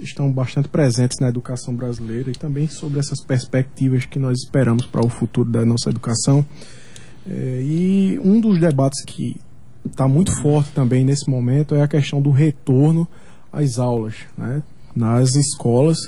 [0.00, 5.00] estão bastante presentes na educação brasileira e também sobre essas perspectivas que nós esperamos para
[5.00, 6.44] o futuro da nossa educação.
[7.24, 9.36] É, e um dos debates que
[9.90, 13.06] está muito forte também nesse momento é a questão do retorno
[13.52, 14.62] às aulas, né?
[14.94, 15.98] nas escolas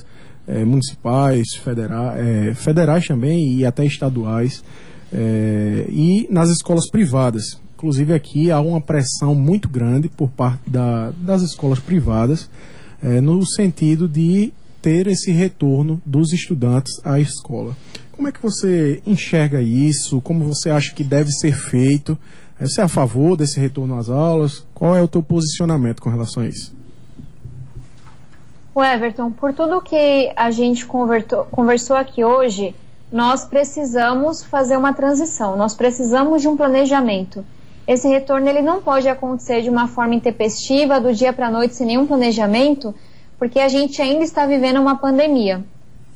[0.47, 4.65] é, municipais, federa é, federais também e até estaduais,
[5.13, 7.61] é, e nas escolas privadas.
[7.77, 12.51] Inclusive aqui há uma pressão muito grande por parte da, das escolas privadas,
[13.23, 14.53] no sentido de
[14.83, 17.75] ter esse retorno dos estudantes à escola.
[18.13, 20.21] Como é que você enxerga isso?
[20.21, 22.19] Como você acha que deve ser feito?
[22.61, 24.67] Você é a favor desse retorno às aulas?
[24.75, 26.75] Qual é o teu posicionamento com relação a isso?
[28.75, 32.75] O Everton, por tudo que a gente conversou aqui hoje,
[33.11, 37.43] nós precisamos fazer uma transição, nós precisamos de um planejamento.
[37.87, 41.75] Esse retorno ele não pode acontecer de uma forma intempestiva, do dia para a noite,
[41.75, 42.95] sem nenhum planejamento,
[43.39, 45.65] porque a gente ainda está vivendo uma pandemia.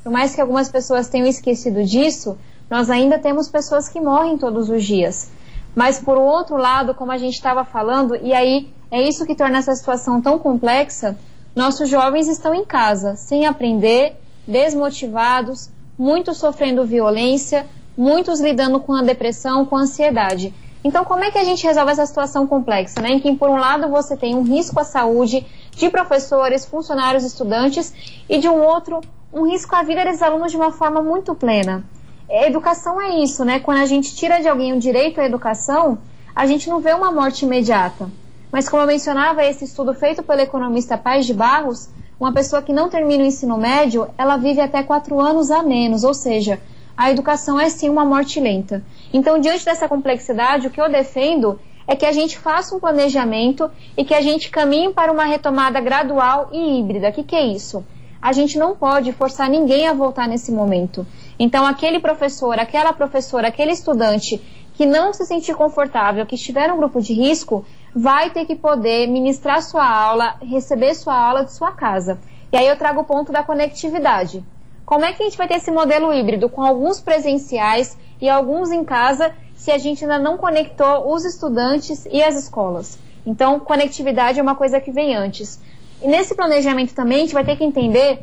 [0.03, 2.36] Por mais que algumas pessoas tenham esquecido disso,
[2.70, 5.32] nós ainda temos pessoas que morrem todos os dias.
[5.75, 9.59] Mas por outro lado, como a gente estava falando, e aí é isso que torna
[9.59, 11.16] essa situação tão complexa,
[11.55, 14.16] nossos jovens estão em casa, sem aprender,
[14.47, 17.66] desmotivados, muitos sofrendo violência,
[17.97, 20.53] muitos lidando com a depressão, com a ansiedade.
[20.83, 23.12] Então, como é que a gente resolve essa situação complexa, né?
[23.12, 27.93] Em que, por um lado, você tem um risco à saúde de professores, funcionários, estudantes,
[28.29, 29.01] e de um outro,
[29.33, 31.85] um risco à vida desses alunos de uma forma muito plena.
[32.29, 33.61] A educação é isso, né?
[33.61, 35.99] Quando a gente tira de alguém o direito à educação,
[36.35, 38.11] a gente não vê uma morte imediata.
[38.51, 42.72] Mas, como eu mencionava, esse estudo feito pelo economista Paz de Barros, uma pessoa que
[42.72, 46.61] não termina o ensino médio, ela vive até quatro anos a menos, ou seja,
[46.97, 48.83] a educação é sim uma morte lenta.
[49.12, 53.70] Então, diante dessa complexidade, o que eu defendo é que a gente faça um planejamento
[53.97, 57.09] e que a gente caminhe para uma retomada gradual e híbrida.
[57.09, 57.85] O que, que é isso?
[58.25, 61.07] A gente não pode forçar ninguém a voltar nesse momento.
[61.39, 64.41] Então, aquele professor, aquela professora, aquele estudante
[64.72, 69.09] que não se sentir confortável, que estiver no grupo de risco, vai ter que poder
[69.09, 72.18] ministrar sua aula, receber sua aula de sua casa.
[72.51, 74.43] E aí eu trago o ponto da conectividade.
[74.87, 78.72] Como é que a gente vai ter esse modelo híbrido com alguns presenciais e alguns
[78.72, 82.99] em casa, se a gente ainda não conectou os estudantes e as escolas.
[83.27, 85.61] Então, conectividade é uma coisa que vem antes.
[86.05, 88.23] E nesse planejamento também, a gente vai ter que entender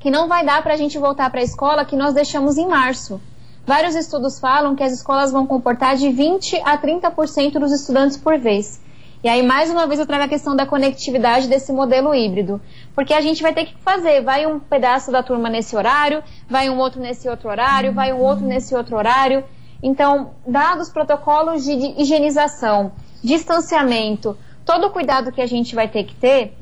[0.00, 2.66] que não vai dar para a gente voltar para a escola que nós deixamos em
[2.66, 3.20] março.
[3.64, 8.36] Vários estudos falam que as escolas vão comportar de 20 a 30% dos estudantes por
[8.36, 8.80] vez.
[9.22, 12.60] E aí, mais uma vez, eu trago a questão da conectividade desse modelo híbrido.
[12.96, 16.20] Porque a gente vai ter que fazer, vai um pedaço da turma nesse horário,
[16.50, 19.44] vai um outro nesse outro horário, vai um outro nesse outro horário.
[19.80, 22.90] Então, dados protocolos de higienização,
[23.22, 26.57] distanciamento, todo o cuidado que a gente vai ter que ter,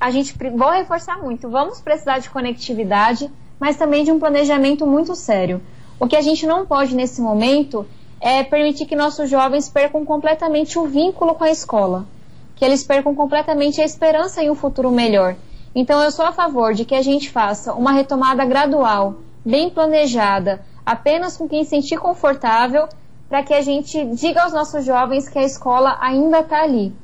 [0.00, 1.48] a gente vou reforçar muito.
[1.48, 5.60] Vamos precisar de conectividade, mas também de um planejamento muito sério.
[5.98, 7.86] O que a gente não pode nesse momento
[8.20, 12.06] é permitir que nossos jovens percam completamente o vínculo com a escola,
[12.54, 15.36] que eles percam completamente a esperança em um futuro melhor.
[15.74, 20.64] Então, eu sou a favor de que a gente faça uma retomada gradual, bem planejada,
[20.84, 22.88] apenas com quem sentir confortável,
[23.28, 26.94] para que a gente diga aos nossos jovens que a escola ainda está ali,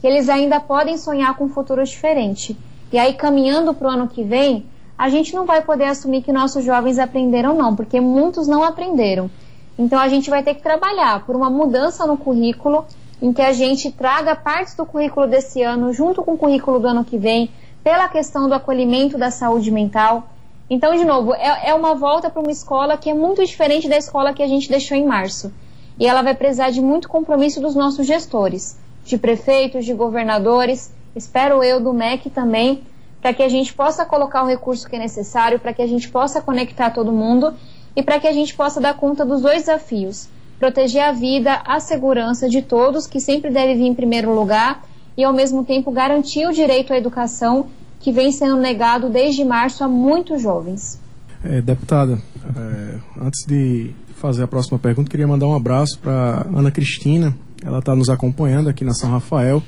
[0.00, 2.56] que eles ainda podem sonhar com um futuro diferente.
[2.92, 4.66] E aí, caminhando para o ano que vem,
[4.98, 9.30] a gente não vai poder assumir que nossos jovens aprenderam, não, porque muitos não aprenderam.
[9.78, 12.84] Então a gente vai ter que trabalhar por uma mudança no currículo,
[13.22, 16.88] em que a gente traga partes do currículo desse ano junto com o currículo do
[16.88, 17.50] ano que vem,
[17.82, 20.28] pela questão do acolhimento da saúde mental.
[20.68, 23.96] Então, de novo, é, é uma volta para uma escola que é muito diferente da
[23.96, 25.52] escola que a gente deixou em março.
[25.98, 31.62] E ela vai precisar de muito compromisso dos nossos gestores, de prefeitos, de governadores, espero
[31.62, 32.82] eu do MEC também,
[33.20, 36.08] para que a gente possa colocar o recurso que é necessário, para que a gente
[36.08, 37.54] possa conectar todo mundo
[37.94, 40.28] e para que a gente possa dar conta dos dois desafios:
[40.58, 44.82] proteger a vida, a segurança de todos, que sempre deve vir em primeiro lugar,
[45.16, 47.66] e ao mesmo tempo garantir o direito à educação
[47.98, 50.98] que vem sendo negado desde março a muitos jovens.
[51.44, 52.18] É, deputada,
[52.56, 57.34] é, antes de fazer a próxima pergunta, queria mandar um abraço para Ana Cristina.
[57.64, 59.62] Ela está nos acompanhando aqui na São Rafael,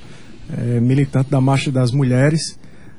[0.57, 2.57] é, militante da Marcha das Mulheres.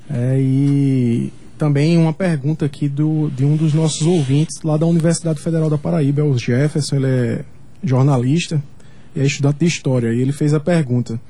[0.09, 5.41] É, e também uma pergunta aqui do, de um dos nossos ouvintes lá da Universidade
[5.41, 7.45] Federal da Paraíba, é o Jefferson, ele é
[7.83, 8.63] jornalista
[9.15, 10.13] e é estudante de História.
[10.13, 11.21] E ele fez a pergunta.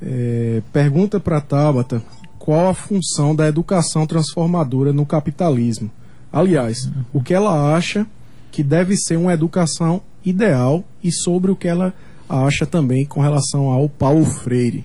[0.00, 2.02] É, pergunta para Tabata
[2.38, 5.90] qual a função da educação transformadora no capitalismo.
[6.30, 8.06] Aliás, o que ela acha
[8.50, 11.94] que deve ser uma educação ideal e sobre o que ela
[12.28, 14.84] acha também com relação ao Paulo Freire.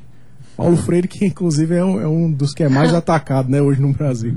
[0.60, 3.82] Paulo Freire, que inclusive é um, é um, dos que é mais atacado né, hoje
[3.82, 4.34] no Brasil.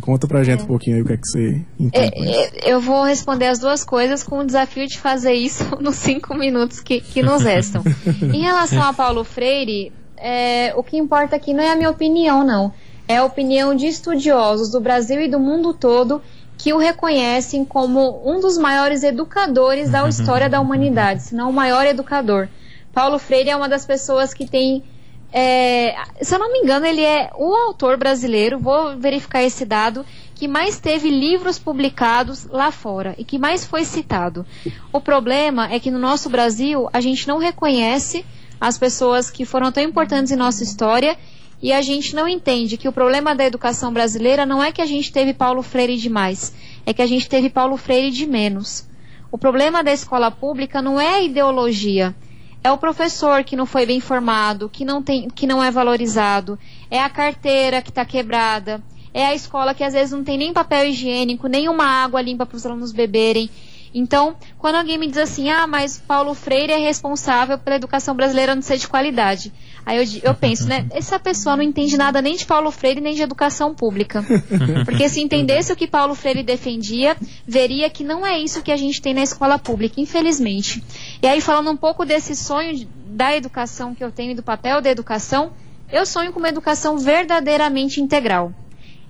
[0.00, 0.62] Conta pra gente é.
[0.64, 2.12] um pouquinho aí o que é que você entende.
[2.16, 6.34] É, eu vou responder as duas coisas com o desafio de fazer isso nos cinco
[6.34, 7.84] minutos que, que nos restam.
[8.20, 12.44] em relação a Paulo Freire, é, o que importa aqui não é a minha opinião,
[12.44, 12.72] não.
[13.06, 16.20] É a opinião de estudiosos do Brasil e do mundo todo
[16.64, 21.52] que o reconhecem como um dos maiores educadores da história da humanidade, se não o
[21.52, 22.48] maior educador.
[22.90, 24.82] Paulo Freire é uma das pessoas que tem
[25.30, 30.06] é, se eu não me engano, ele é o autor brasileiro, vou verificar esse dado,
[30.34, 34.46] que mais teve livros publicados lá fora e que mais foi citado.
[34.90, 38.24] O problema é que no nosso Brasil a gente não reconhece
[38.58, 41.14] as pessoas que foram tão importantes em nossa história
[41.62, 44.86] e a gente não entende que o problema da educação brasileira não é que a
[44.86, 48.86] gente teve Paulo Freire demais, é que a gente teve Paulo Freire de menos.
[49.32, 52.14] O problema da escola pública não é a ideologia,
[52.62, 56.58] é o professor que não foi bem formado, que não, tem, que não é valorizado,
[56.90, 58.82] é a carteira que está quebrada,
[59.12, 62.46] é a escola que às vezes não tem nem papel higiênico, nem uma água limpa
[62.46, 63.50] para os alunos beberem.
[63.94, 68.54] Então, quando alguém me diz assim, ah, mas Paulo Freire é responsável pela educação brasileira
[68.54, 69.52] não ser de qualidade,
[69.86, 70.86] Aí eu, eu penso, né?
[70.90, 74.24] Essa pessoa não entende nada nem de Paulo Freire nem de educação pública.
[74.84, 77.16] Porque se entendesse o que Paulo Freire defendia,
[77.46, 80.82] veria que não é isso que a gente tem na escola pública, infelizmente.
[81.22, 84.80] E aí, falando um pouco desse sonho da educação que eu tenho e do papel
[84.80, 85.52] da educação,
[85.92, 88.52] eu sonho com uma educação verdadeiramente integral.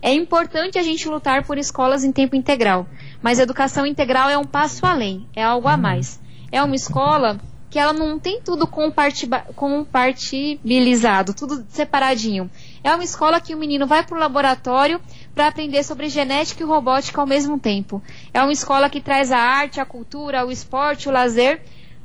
[0.02, 2.86] É importante a gente lutar por escolas em tempo integral,
[3.22, 6.20] mas educação integral é um passo além, é algo a mais.
[6.52, 7.40] É uma escola
[7.74, 12.48] que ela não tem tudo compartibilizado, tudo separadinho.
[12.84, 15.00] É uma escola que o menino vai para o laboratório
[15.34, 18.00] para aprender sobre genética e robótica ao mesmo tempo.
[18.32, 21.62] É uma escola que traz a arte, a cultura, o esporte, o lazer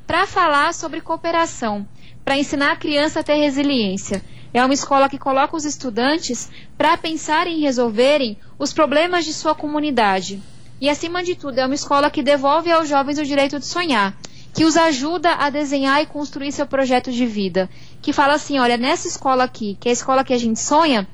[0.08, 1.88] para falar sobre cooperação,
[2.26, 4.24] para ensinar a criança a ter resiliência.
[4.52, 6.50] É uma escola que coloca os estudantes
[6.80, 10.42] para pensar em resolverem os problemas de sua comunidade.
[10.82, 14.18] E, acima de tudo, é uma escola que devolve aos jovens o direito de sonhar
[14.54, 17.70] que os ajuda a desenhar e construir seu projeto de vida.
[18.02, 21.08] Que fala assim: olha, nessa escola aqui, que é a escola que a gente sonha,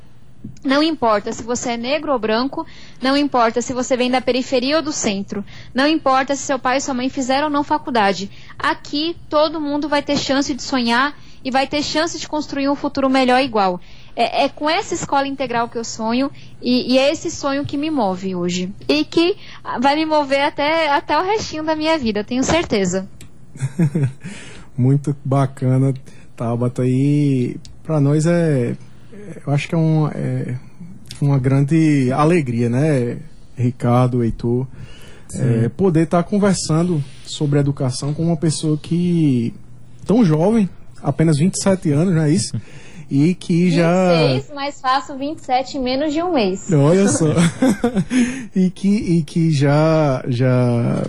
[0.63, 2.65] não importa se você é negro ou branco,
[3.01, 6.77] não importa se você vem da periferia ou do centro, não importa se seu pai
[6.77, 8.29] e sua mãe fizeram ou não faculdade.
[8.57, 12.75] Aqui todo mundo vai ter chance de sonhar e vai ter chance de construir um
[12.75, 13.79] futuro melhor igual.
[14.15, 16.31] É, é com essa escola integral que eu sonho
[16.61, 18.73] e, e, é esse sonho que me move hoje.
[18.88, 19.36] E que
[19.79, 23.07] vai me mover até, até o restinho da minha vida, tenho certeza.
[24.77, 25.93] Muito bacana,
[26.35, 26.83] Tabata.
[26.85, 28.75] E para nós é,
[29.45, 30.57] eu acho que é, um, é
[31.21, 33.17] uma grande alegria, né,
[33.55, 34.67] Ricardo, Heitor,
[35.33, 39.53] é, poder estar tá conversando sobre educação com uma pessoa que
[40.05, 40.69] tão jovem,
[41.01, 42.59] apenas 27 anos, não é isso?
[43.09, 44.27] E que 26, já.
[44.27, 46.71] 26, mas faço 27 em menos de um mês.
[46.71, 47.27] Olha só.
[48.55, 51.03] e, que, e que já, já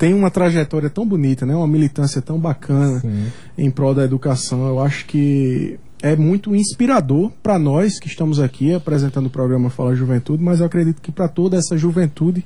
[0.00, 1.54] tem uma trajetória tão bonita, né?
[1.54, 3.26] Uma militância tão bacana Sim.
[3.58, 4.66] em prol da educação.
[4.66, 9.94] Eu acho que é muito inspirador para nós que estamos aqui apresentando o programa Fala
[9.94, 12.42] Juventude, mas eu acredito que para toda essa juventude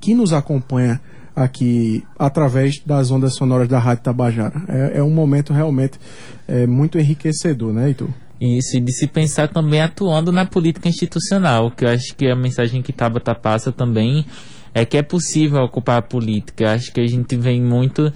[0.00, 1.00] que nos acompanha
[1.36, 4.60] aqui através das ondas sonoras da Rádio Tabajara.
[4.66, 6.00] É, é um momento realmente
[6.48, 8.08] é, muito enriquecedor, né, Heitor?
[8.40, 12.34] Isso, e de se pensar também atuando na política institucional, que eu acho que a
[12.34, 14.26] mensagem que Tabata passa também
[14.74, 16.72] é que é possível ocupar a política.
[16.72, 18.12] Acho que a gente vem muito,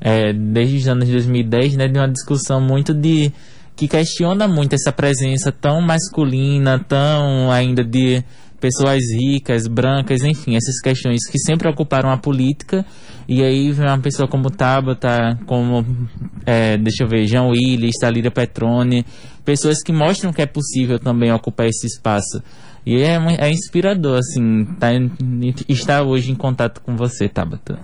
[0.00, 3.32] é, desde os anos 2010, né, de uma discussão muito de
[3.74, 8.22] que questiona muito essa presença tão masculina, tão ainda de
[8.60, 12.86] pessoas ricas, brancas, enfim, essas questões que sempre ocuparam a política.
[13.26, 15.84] E aí vem uma pessoa como Tabata, como,
[16.46, 19.04] é, deixa eu ver, João Willis, Talira Petrone,
[19.44, 22.40] pessoas que mostram que é possível também ocupar esse espaço.
[22.84, 24.88] E é, é inspirador, assim, tá,
[25.68, 27.78] estar hoje em contato com você, Tabata.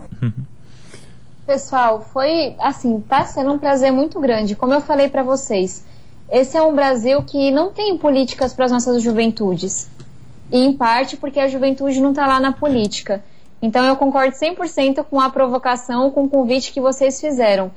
[1.47, 4.57] Pessoal, foi, assim, tá sendo um prazer muito grande.
[4.57, 5.85] Como eu falei para vocês,
[6.31, 9.89] esse é um Brasil que não tem políticas para as nossas juventudes.
[10.51, 13.25] E em parte porque a juventude não está lá na política.
[13.63, 17.71] Então eu concordo 100% com a provocação, com o convite que vocês fizeram.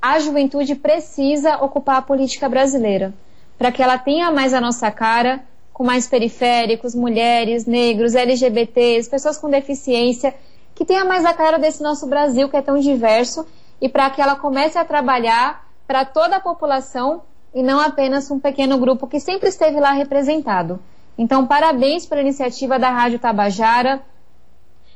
[0.00, 3.14] A juventude precisa ocupar a política brasileira
[3.56, 9.38] para que ela tenha mais a nossa cara, com mais periféricos, mulheres, negros, LGBTs, pessoas
[9.38, 10.34] com deficiência,
[10.74, 13.46] que tenha mais a cara desse nosso Brasil que é tão diverso
[13.80, 17.22] e para que ela comece a trabalhar para toda a população
[17.54, 20.80] e não apenas um pequeno grupo que sempre esteve lá representado.
[21.18, 24.00] Então, parabéns pela iniciativa da Rádio Tabajara,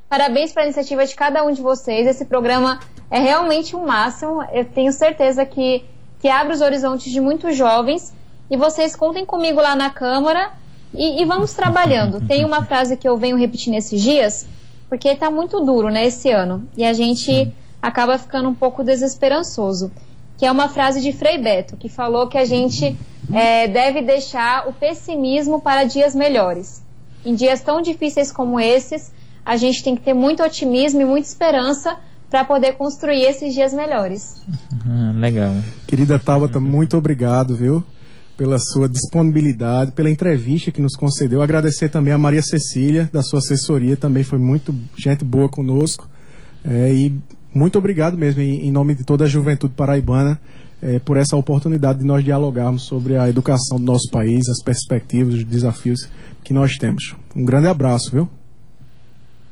[0.08, 2.06] parabéns pela iniciativa de cada um de vocês.
[2.06, 4.42] Esse programa é realmente um máximo.
[4.52, 5.84] Eu tenho certeza que,
[6.20, 8.14] que abre os horizontes de muitos jovens.
[8.50, 10.52] E vocês contem comigo lá na Câmara
[10.96, 12.20] e, e, vamos trabalhando.
[12.26, 14.46] Tem uma frase que eu venho repetindo esses dias,
[14.88, 16.66] porque está muito duro, né, esse ano.
[16.76, 19.90] E a gente acaba ficando um pouco desesperançoso.
[20.36, 22.96] Que é uma frase de Frei Beto, que falou que a gente
[23.32, 26.82] é, deve deixar o pessimismo para dias melhores.
[27.24, 29.12] Em dias tão difíceis como esses,
[29.44, 31.96] a gente tem que ter muito otimismo e muita esperança
[32.30, 34.42] para poder construir esses dias melhores.
[34.84, 35.52] Uhum, legal.
[35.86, 37.82] Querida Tabata, muito obrigado, viu?
[38.36, 41.40] Pela sua disponibilidade, pela entrevista que nos concedeu.
[41.40, 46.08] Agradecer também a Maria Cecília, da sua assessoria, também foi muito gente boa conosco.
[46.64, 47.18] É, e
[47.54, 50.38] muito obrigado mesmo, em, em, nome de toda a juventude paraibana,
[50.82, 55.34] é, por essa oportunidade de nós dialogarmos sobre a educação do nosso país, as perspectivas,
[55.34, 56.06] os desafios
[56.44, 57.16] que nós temos.
[57.34, 58.28] Um grande abraço, viu?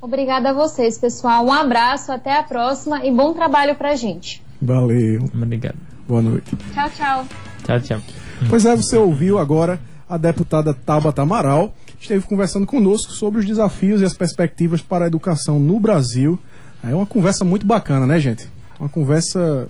[0.02, 1.46] Obrigada a vocês, pessoal.
[1.46, 4.43] Um abraço, até a próxima e bom trabalho pra gente.
[4.64, 5.24] Valeu.
[5.34, 5.76] Obrigado.
[6.08, 6.56] Boa noite.
[6.72, 7.26] Tchau, tchau.
[7.64, 8.00] Tchau, tchau.
[8.48, 14.00] Pois é, você ouviu agora a deputada Tabata Amaral, esteve conversando conosco sobre os desafios
[14.00, 16.38] e as perspectivas para a educação no Brasil.
[16.82, 18.48] É uma conversa muito bacana, né, gente?
[18.78, 19.68] Uma conversa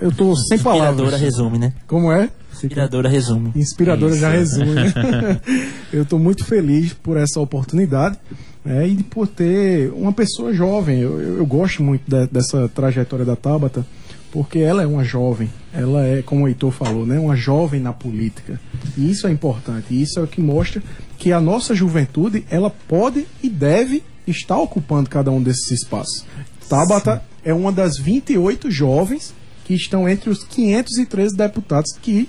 [0.00, 0.94] eu tô sem palavras.
[0.94, 1.72] Inspiradora resume, né?
[1.86, 2.30] Como é?
[2.66, 3.52] Inspiradora resume.
[3.56, 4.58] Inspiradora já Isso.
[4.60, 4.74] resume.
[4.74, 5.40] né?
[5.92, 8.18] eu estou muito feliz por essa oportunidade
[8.64, 11.00] né, e por ter uma pessoa jovem.
[11.00, 13.84] Eu, eu- eu gosto muito de- dessa trajetória da Tabata,
[14.32, 15.50] porque ela é uma jovem.
[15.72, 18.60] Ela é, como o Heitor falou, né, uma jovem na política.
[18.96, 19.86] E isso é importante.
[19.90, 20.82] E isso é o que mostra
[21.18, 26.24] que a nossa juventude ela pode e deve estar ocupando cada um desses espaços.
[26.68, 29.34] Tabata é uma das 28 jovens
[29.64, 32.28] que estão entre os 513 deputados que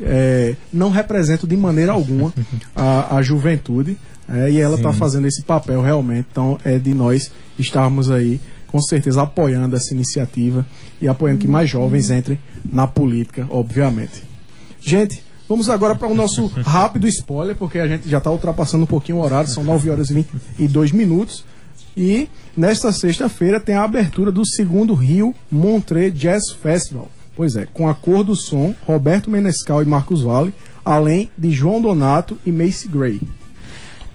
[0.00, 2.32] é, não representam de maneira alguma
[2.74, 3.96] a, a juventude
[4.28, 6.26] é, e ela está fazendo esse papel realmente.
[6.30, 10.66] Então é de nós estarmos aí com certeza apoiando essa iniciativa
[11.00, 14.24] e apoiando que mais jovens entrem na política, obviamente.
[14.80, 18.86] Gente, vamos agora para o nosso rápido spoiler, porque a gente já está ultrapassando um
[18.86, 21.44] pouquinho o horário, são 9 horas e 22 minutos.
[21.96, 27.08] E nesta sexta-feira tem a abertura do segundo Rio Montreux Jazz Festival.
[27.36, 30.54] Pois é, com a cor do som, Roberto Menescal e Marcos Vale,
[30.84, 33.20] além de João Donato e Macy Gray.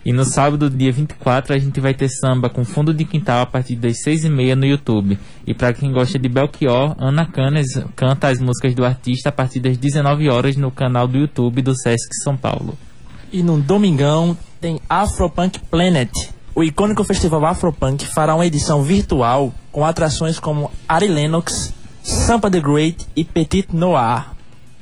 [0.05, 3.45] E no sábado, dia 24, a gente vai ter samba com fundo de quintal a
[3.45, 5.19] partir das 6h30 no YouTube.
[5.45, 9.59] E para quem gosta de Belchior, Ana Canes canta as músicas do artista a partir
[9.59, 12.77] das 19 horas no canal do YouTube do Sesc São Paulo.
[13.31, 16.11] E no domingão tem Afropunk Planet.
[16.55, 21.73] O icônico festival Afropunk fará uma edição virtual com atrações como Ari Lennox,
[22.09, 24.31] Sampa the Great e Petit Noir.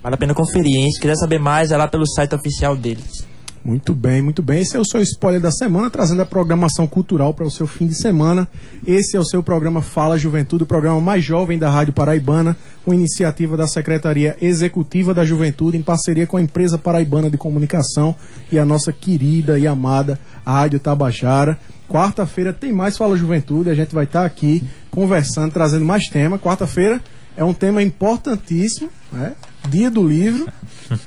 [0.02, 0.90] Vale a pena conferir, hein?
[0.90, 3.28] Se quiser saber mais, é lá pelo site oficial deles.
[3.66, 4.62] Muito bem, muito bem.
[4.62, 7.86] Esse é o seu spoiler da semana, trazendo a programação cultural para o seu fim
[7.86, 8.48] de semana.
[8.86, 12.56] Esse é o seu programa Fala Juventude, o programa mais jovem da Rádio Paraibana,
[12.86, 18.16] uma iniciativa da Secretaria Executiva da Juventude, em parceria com a empresa paraibana de comunicação
[18.50, 21.60] e a nossa querida e amada Rádio Tabajara.
[21.90, 26.40] Quarta-feira tem mais Fala Juventude, a gente vai estar aqui conversando, trazendo mais tema.
[26.40, 27.02] Quarta-feira
[27.38, 29.34] é um tema importantíssimo, né?
[29.70, 30.48] Dia do livro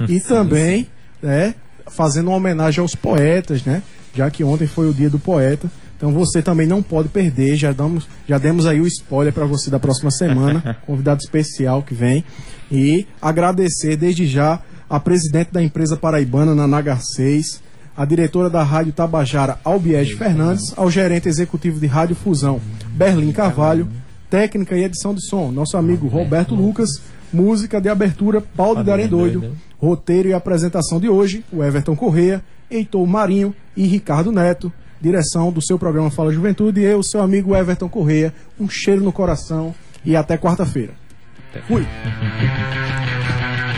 [0.09, 0.87] e também,
[1.21, 1.55] né?
[1.91, 3.83] fazendo uma homenagem aos poetas, né?
[4.15, 5.71] Já que ontem foi o dia do poeta.
[5.97, 7.57] Então você também não pode perder.
[7.57, 11.95] Já damos, já demos aí o spoiler para você da próxima semana, convidado especial que
[11.95, 12.25] vem
[12.71, 17.61] e agradecer desde já a presidente da empresa paraibana Nanagar 6,
[17.97, 22.61] a diretora da Rádio Tabajara Albiege Fernandes, ao gerente executivo de Rádio Fusão
[22.93, 23.89] Berlim Carvalho,
[24.31, 27.03] técnica e edição de som, nosso amigo Roberto Lucas,
[27.33, 29.57] música de abertura Paulo de Arendoido.
[29.77, 34.73] Roteiro e apresentação de hoje, o Everton Correia, Heitor Marinho e Ricardo Neto.
[35.01, 38.33] Direção do seu programa Fala Juventude e eu, seu amigo Everton Correia.
[38.59, 39.75] Um cheiro no coração
[40.05, 40.93] e até quarta-feira.
[41.67, 41.85] Fui!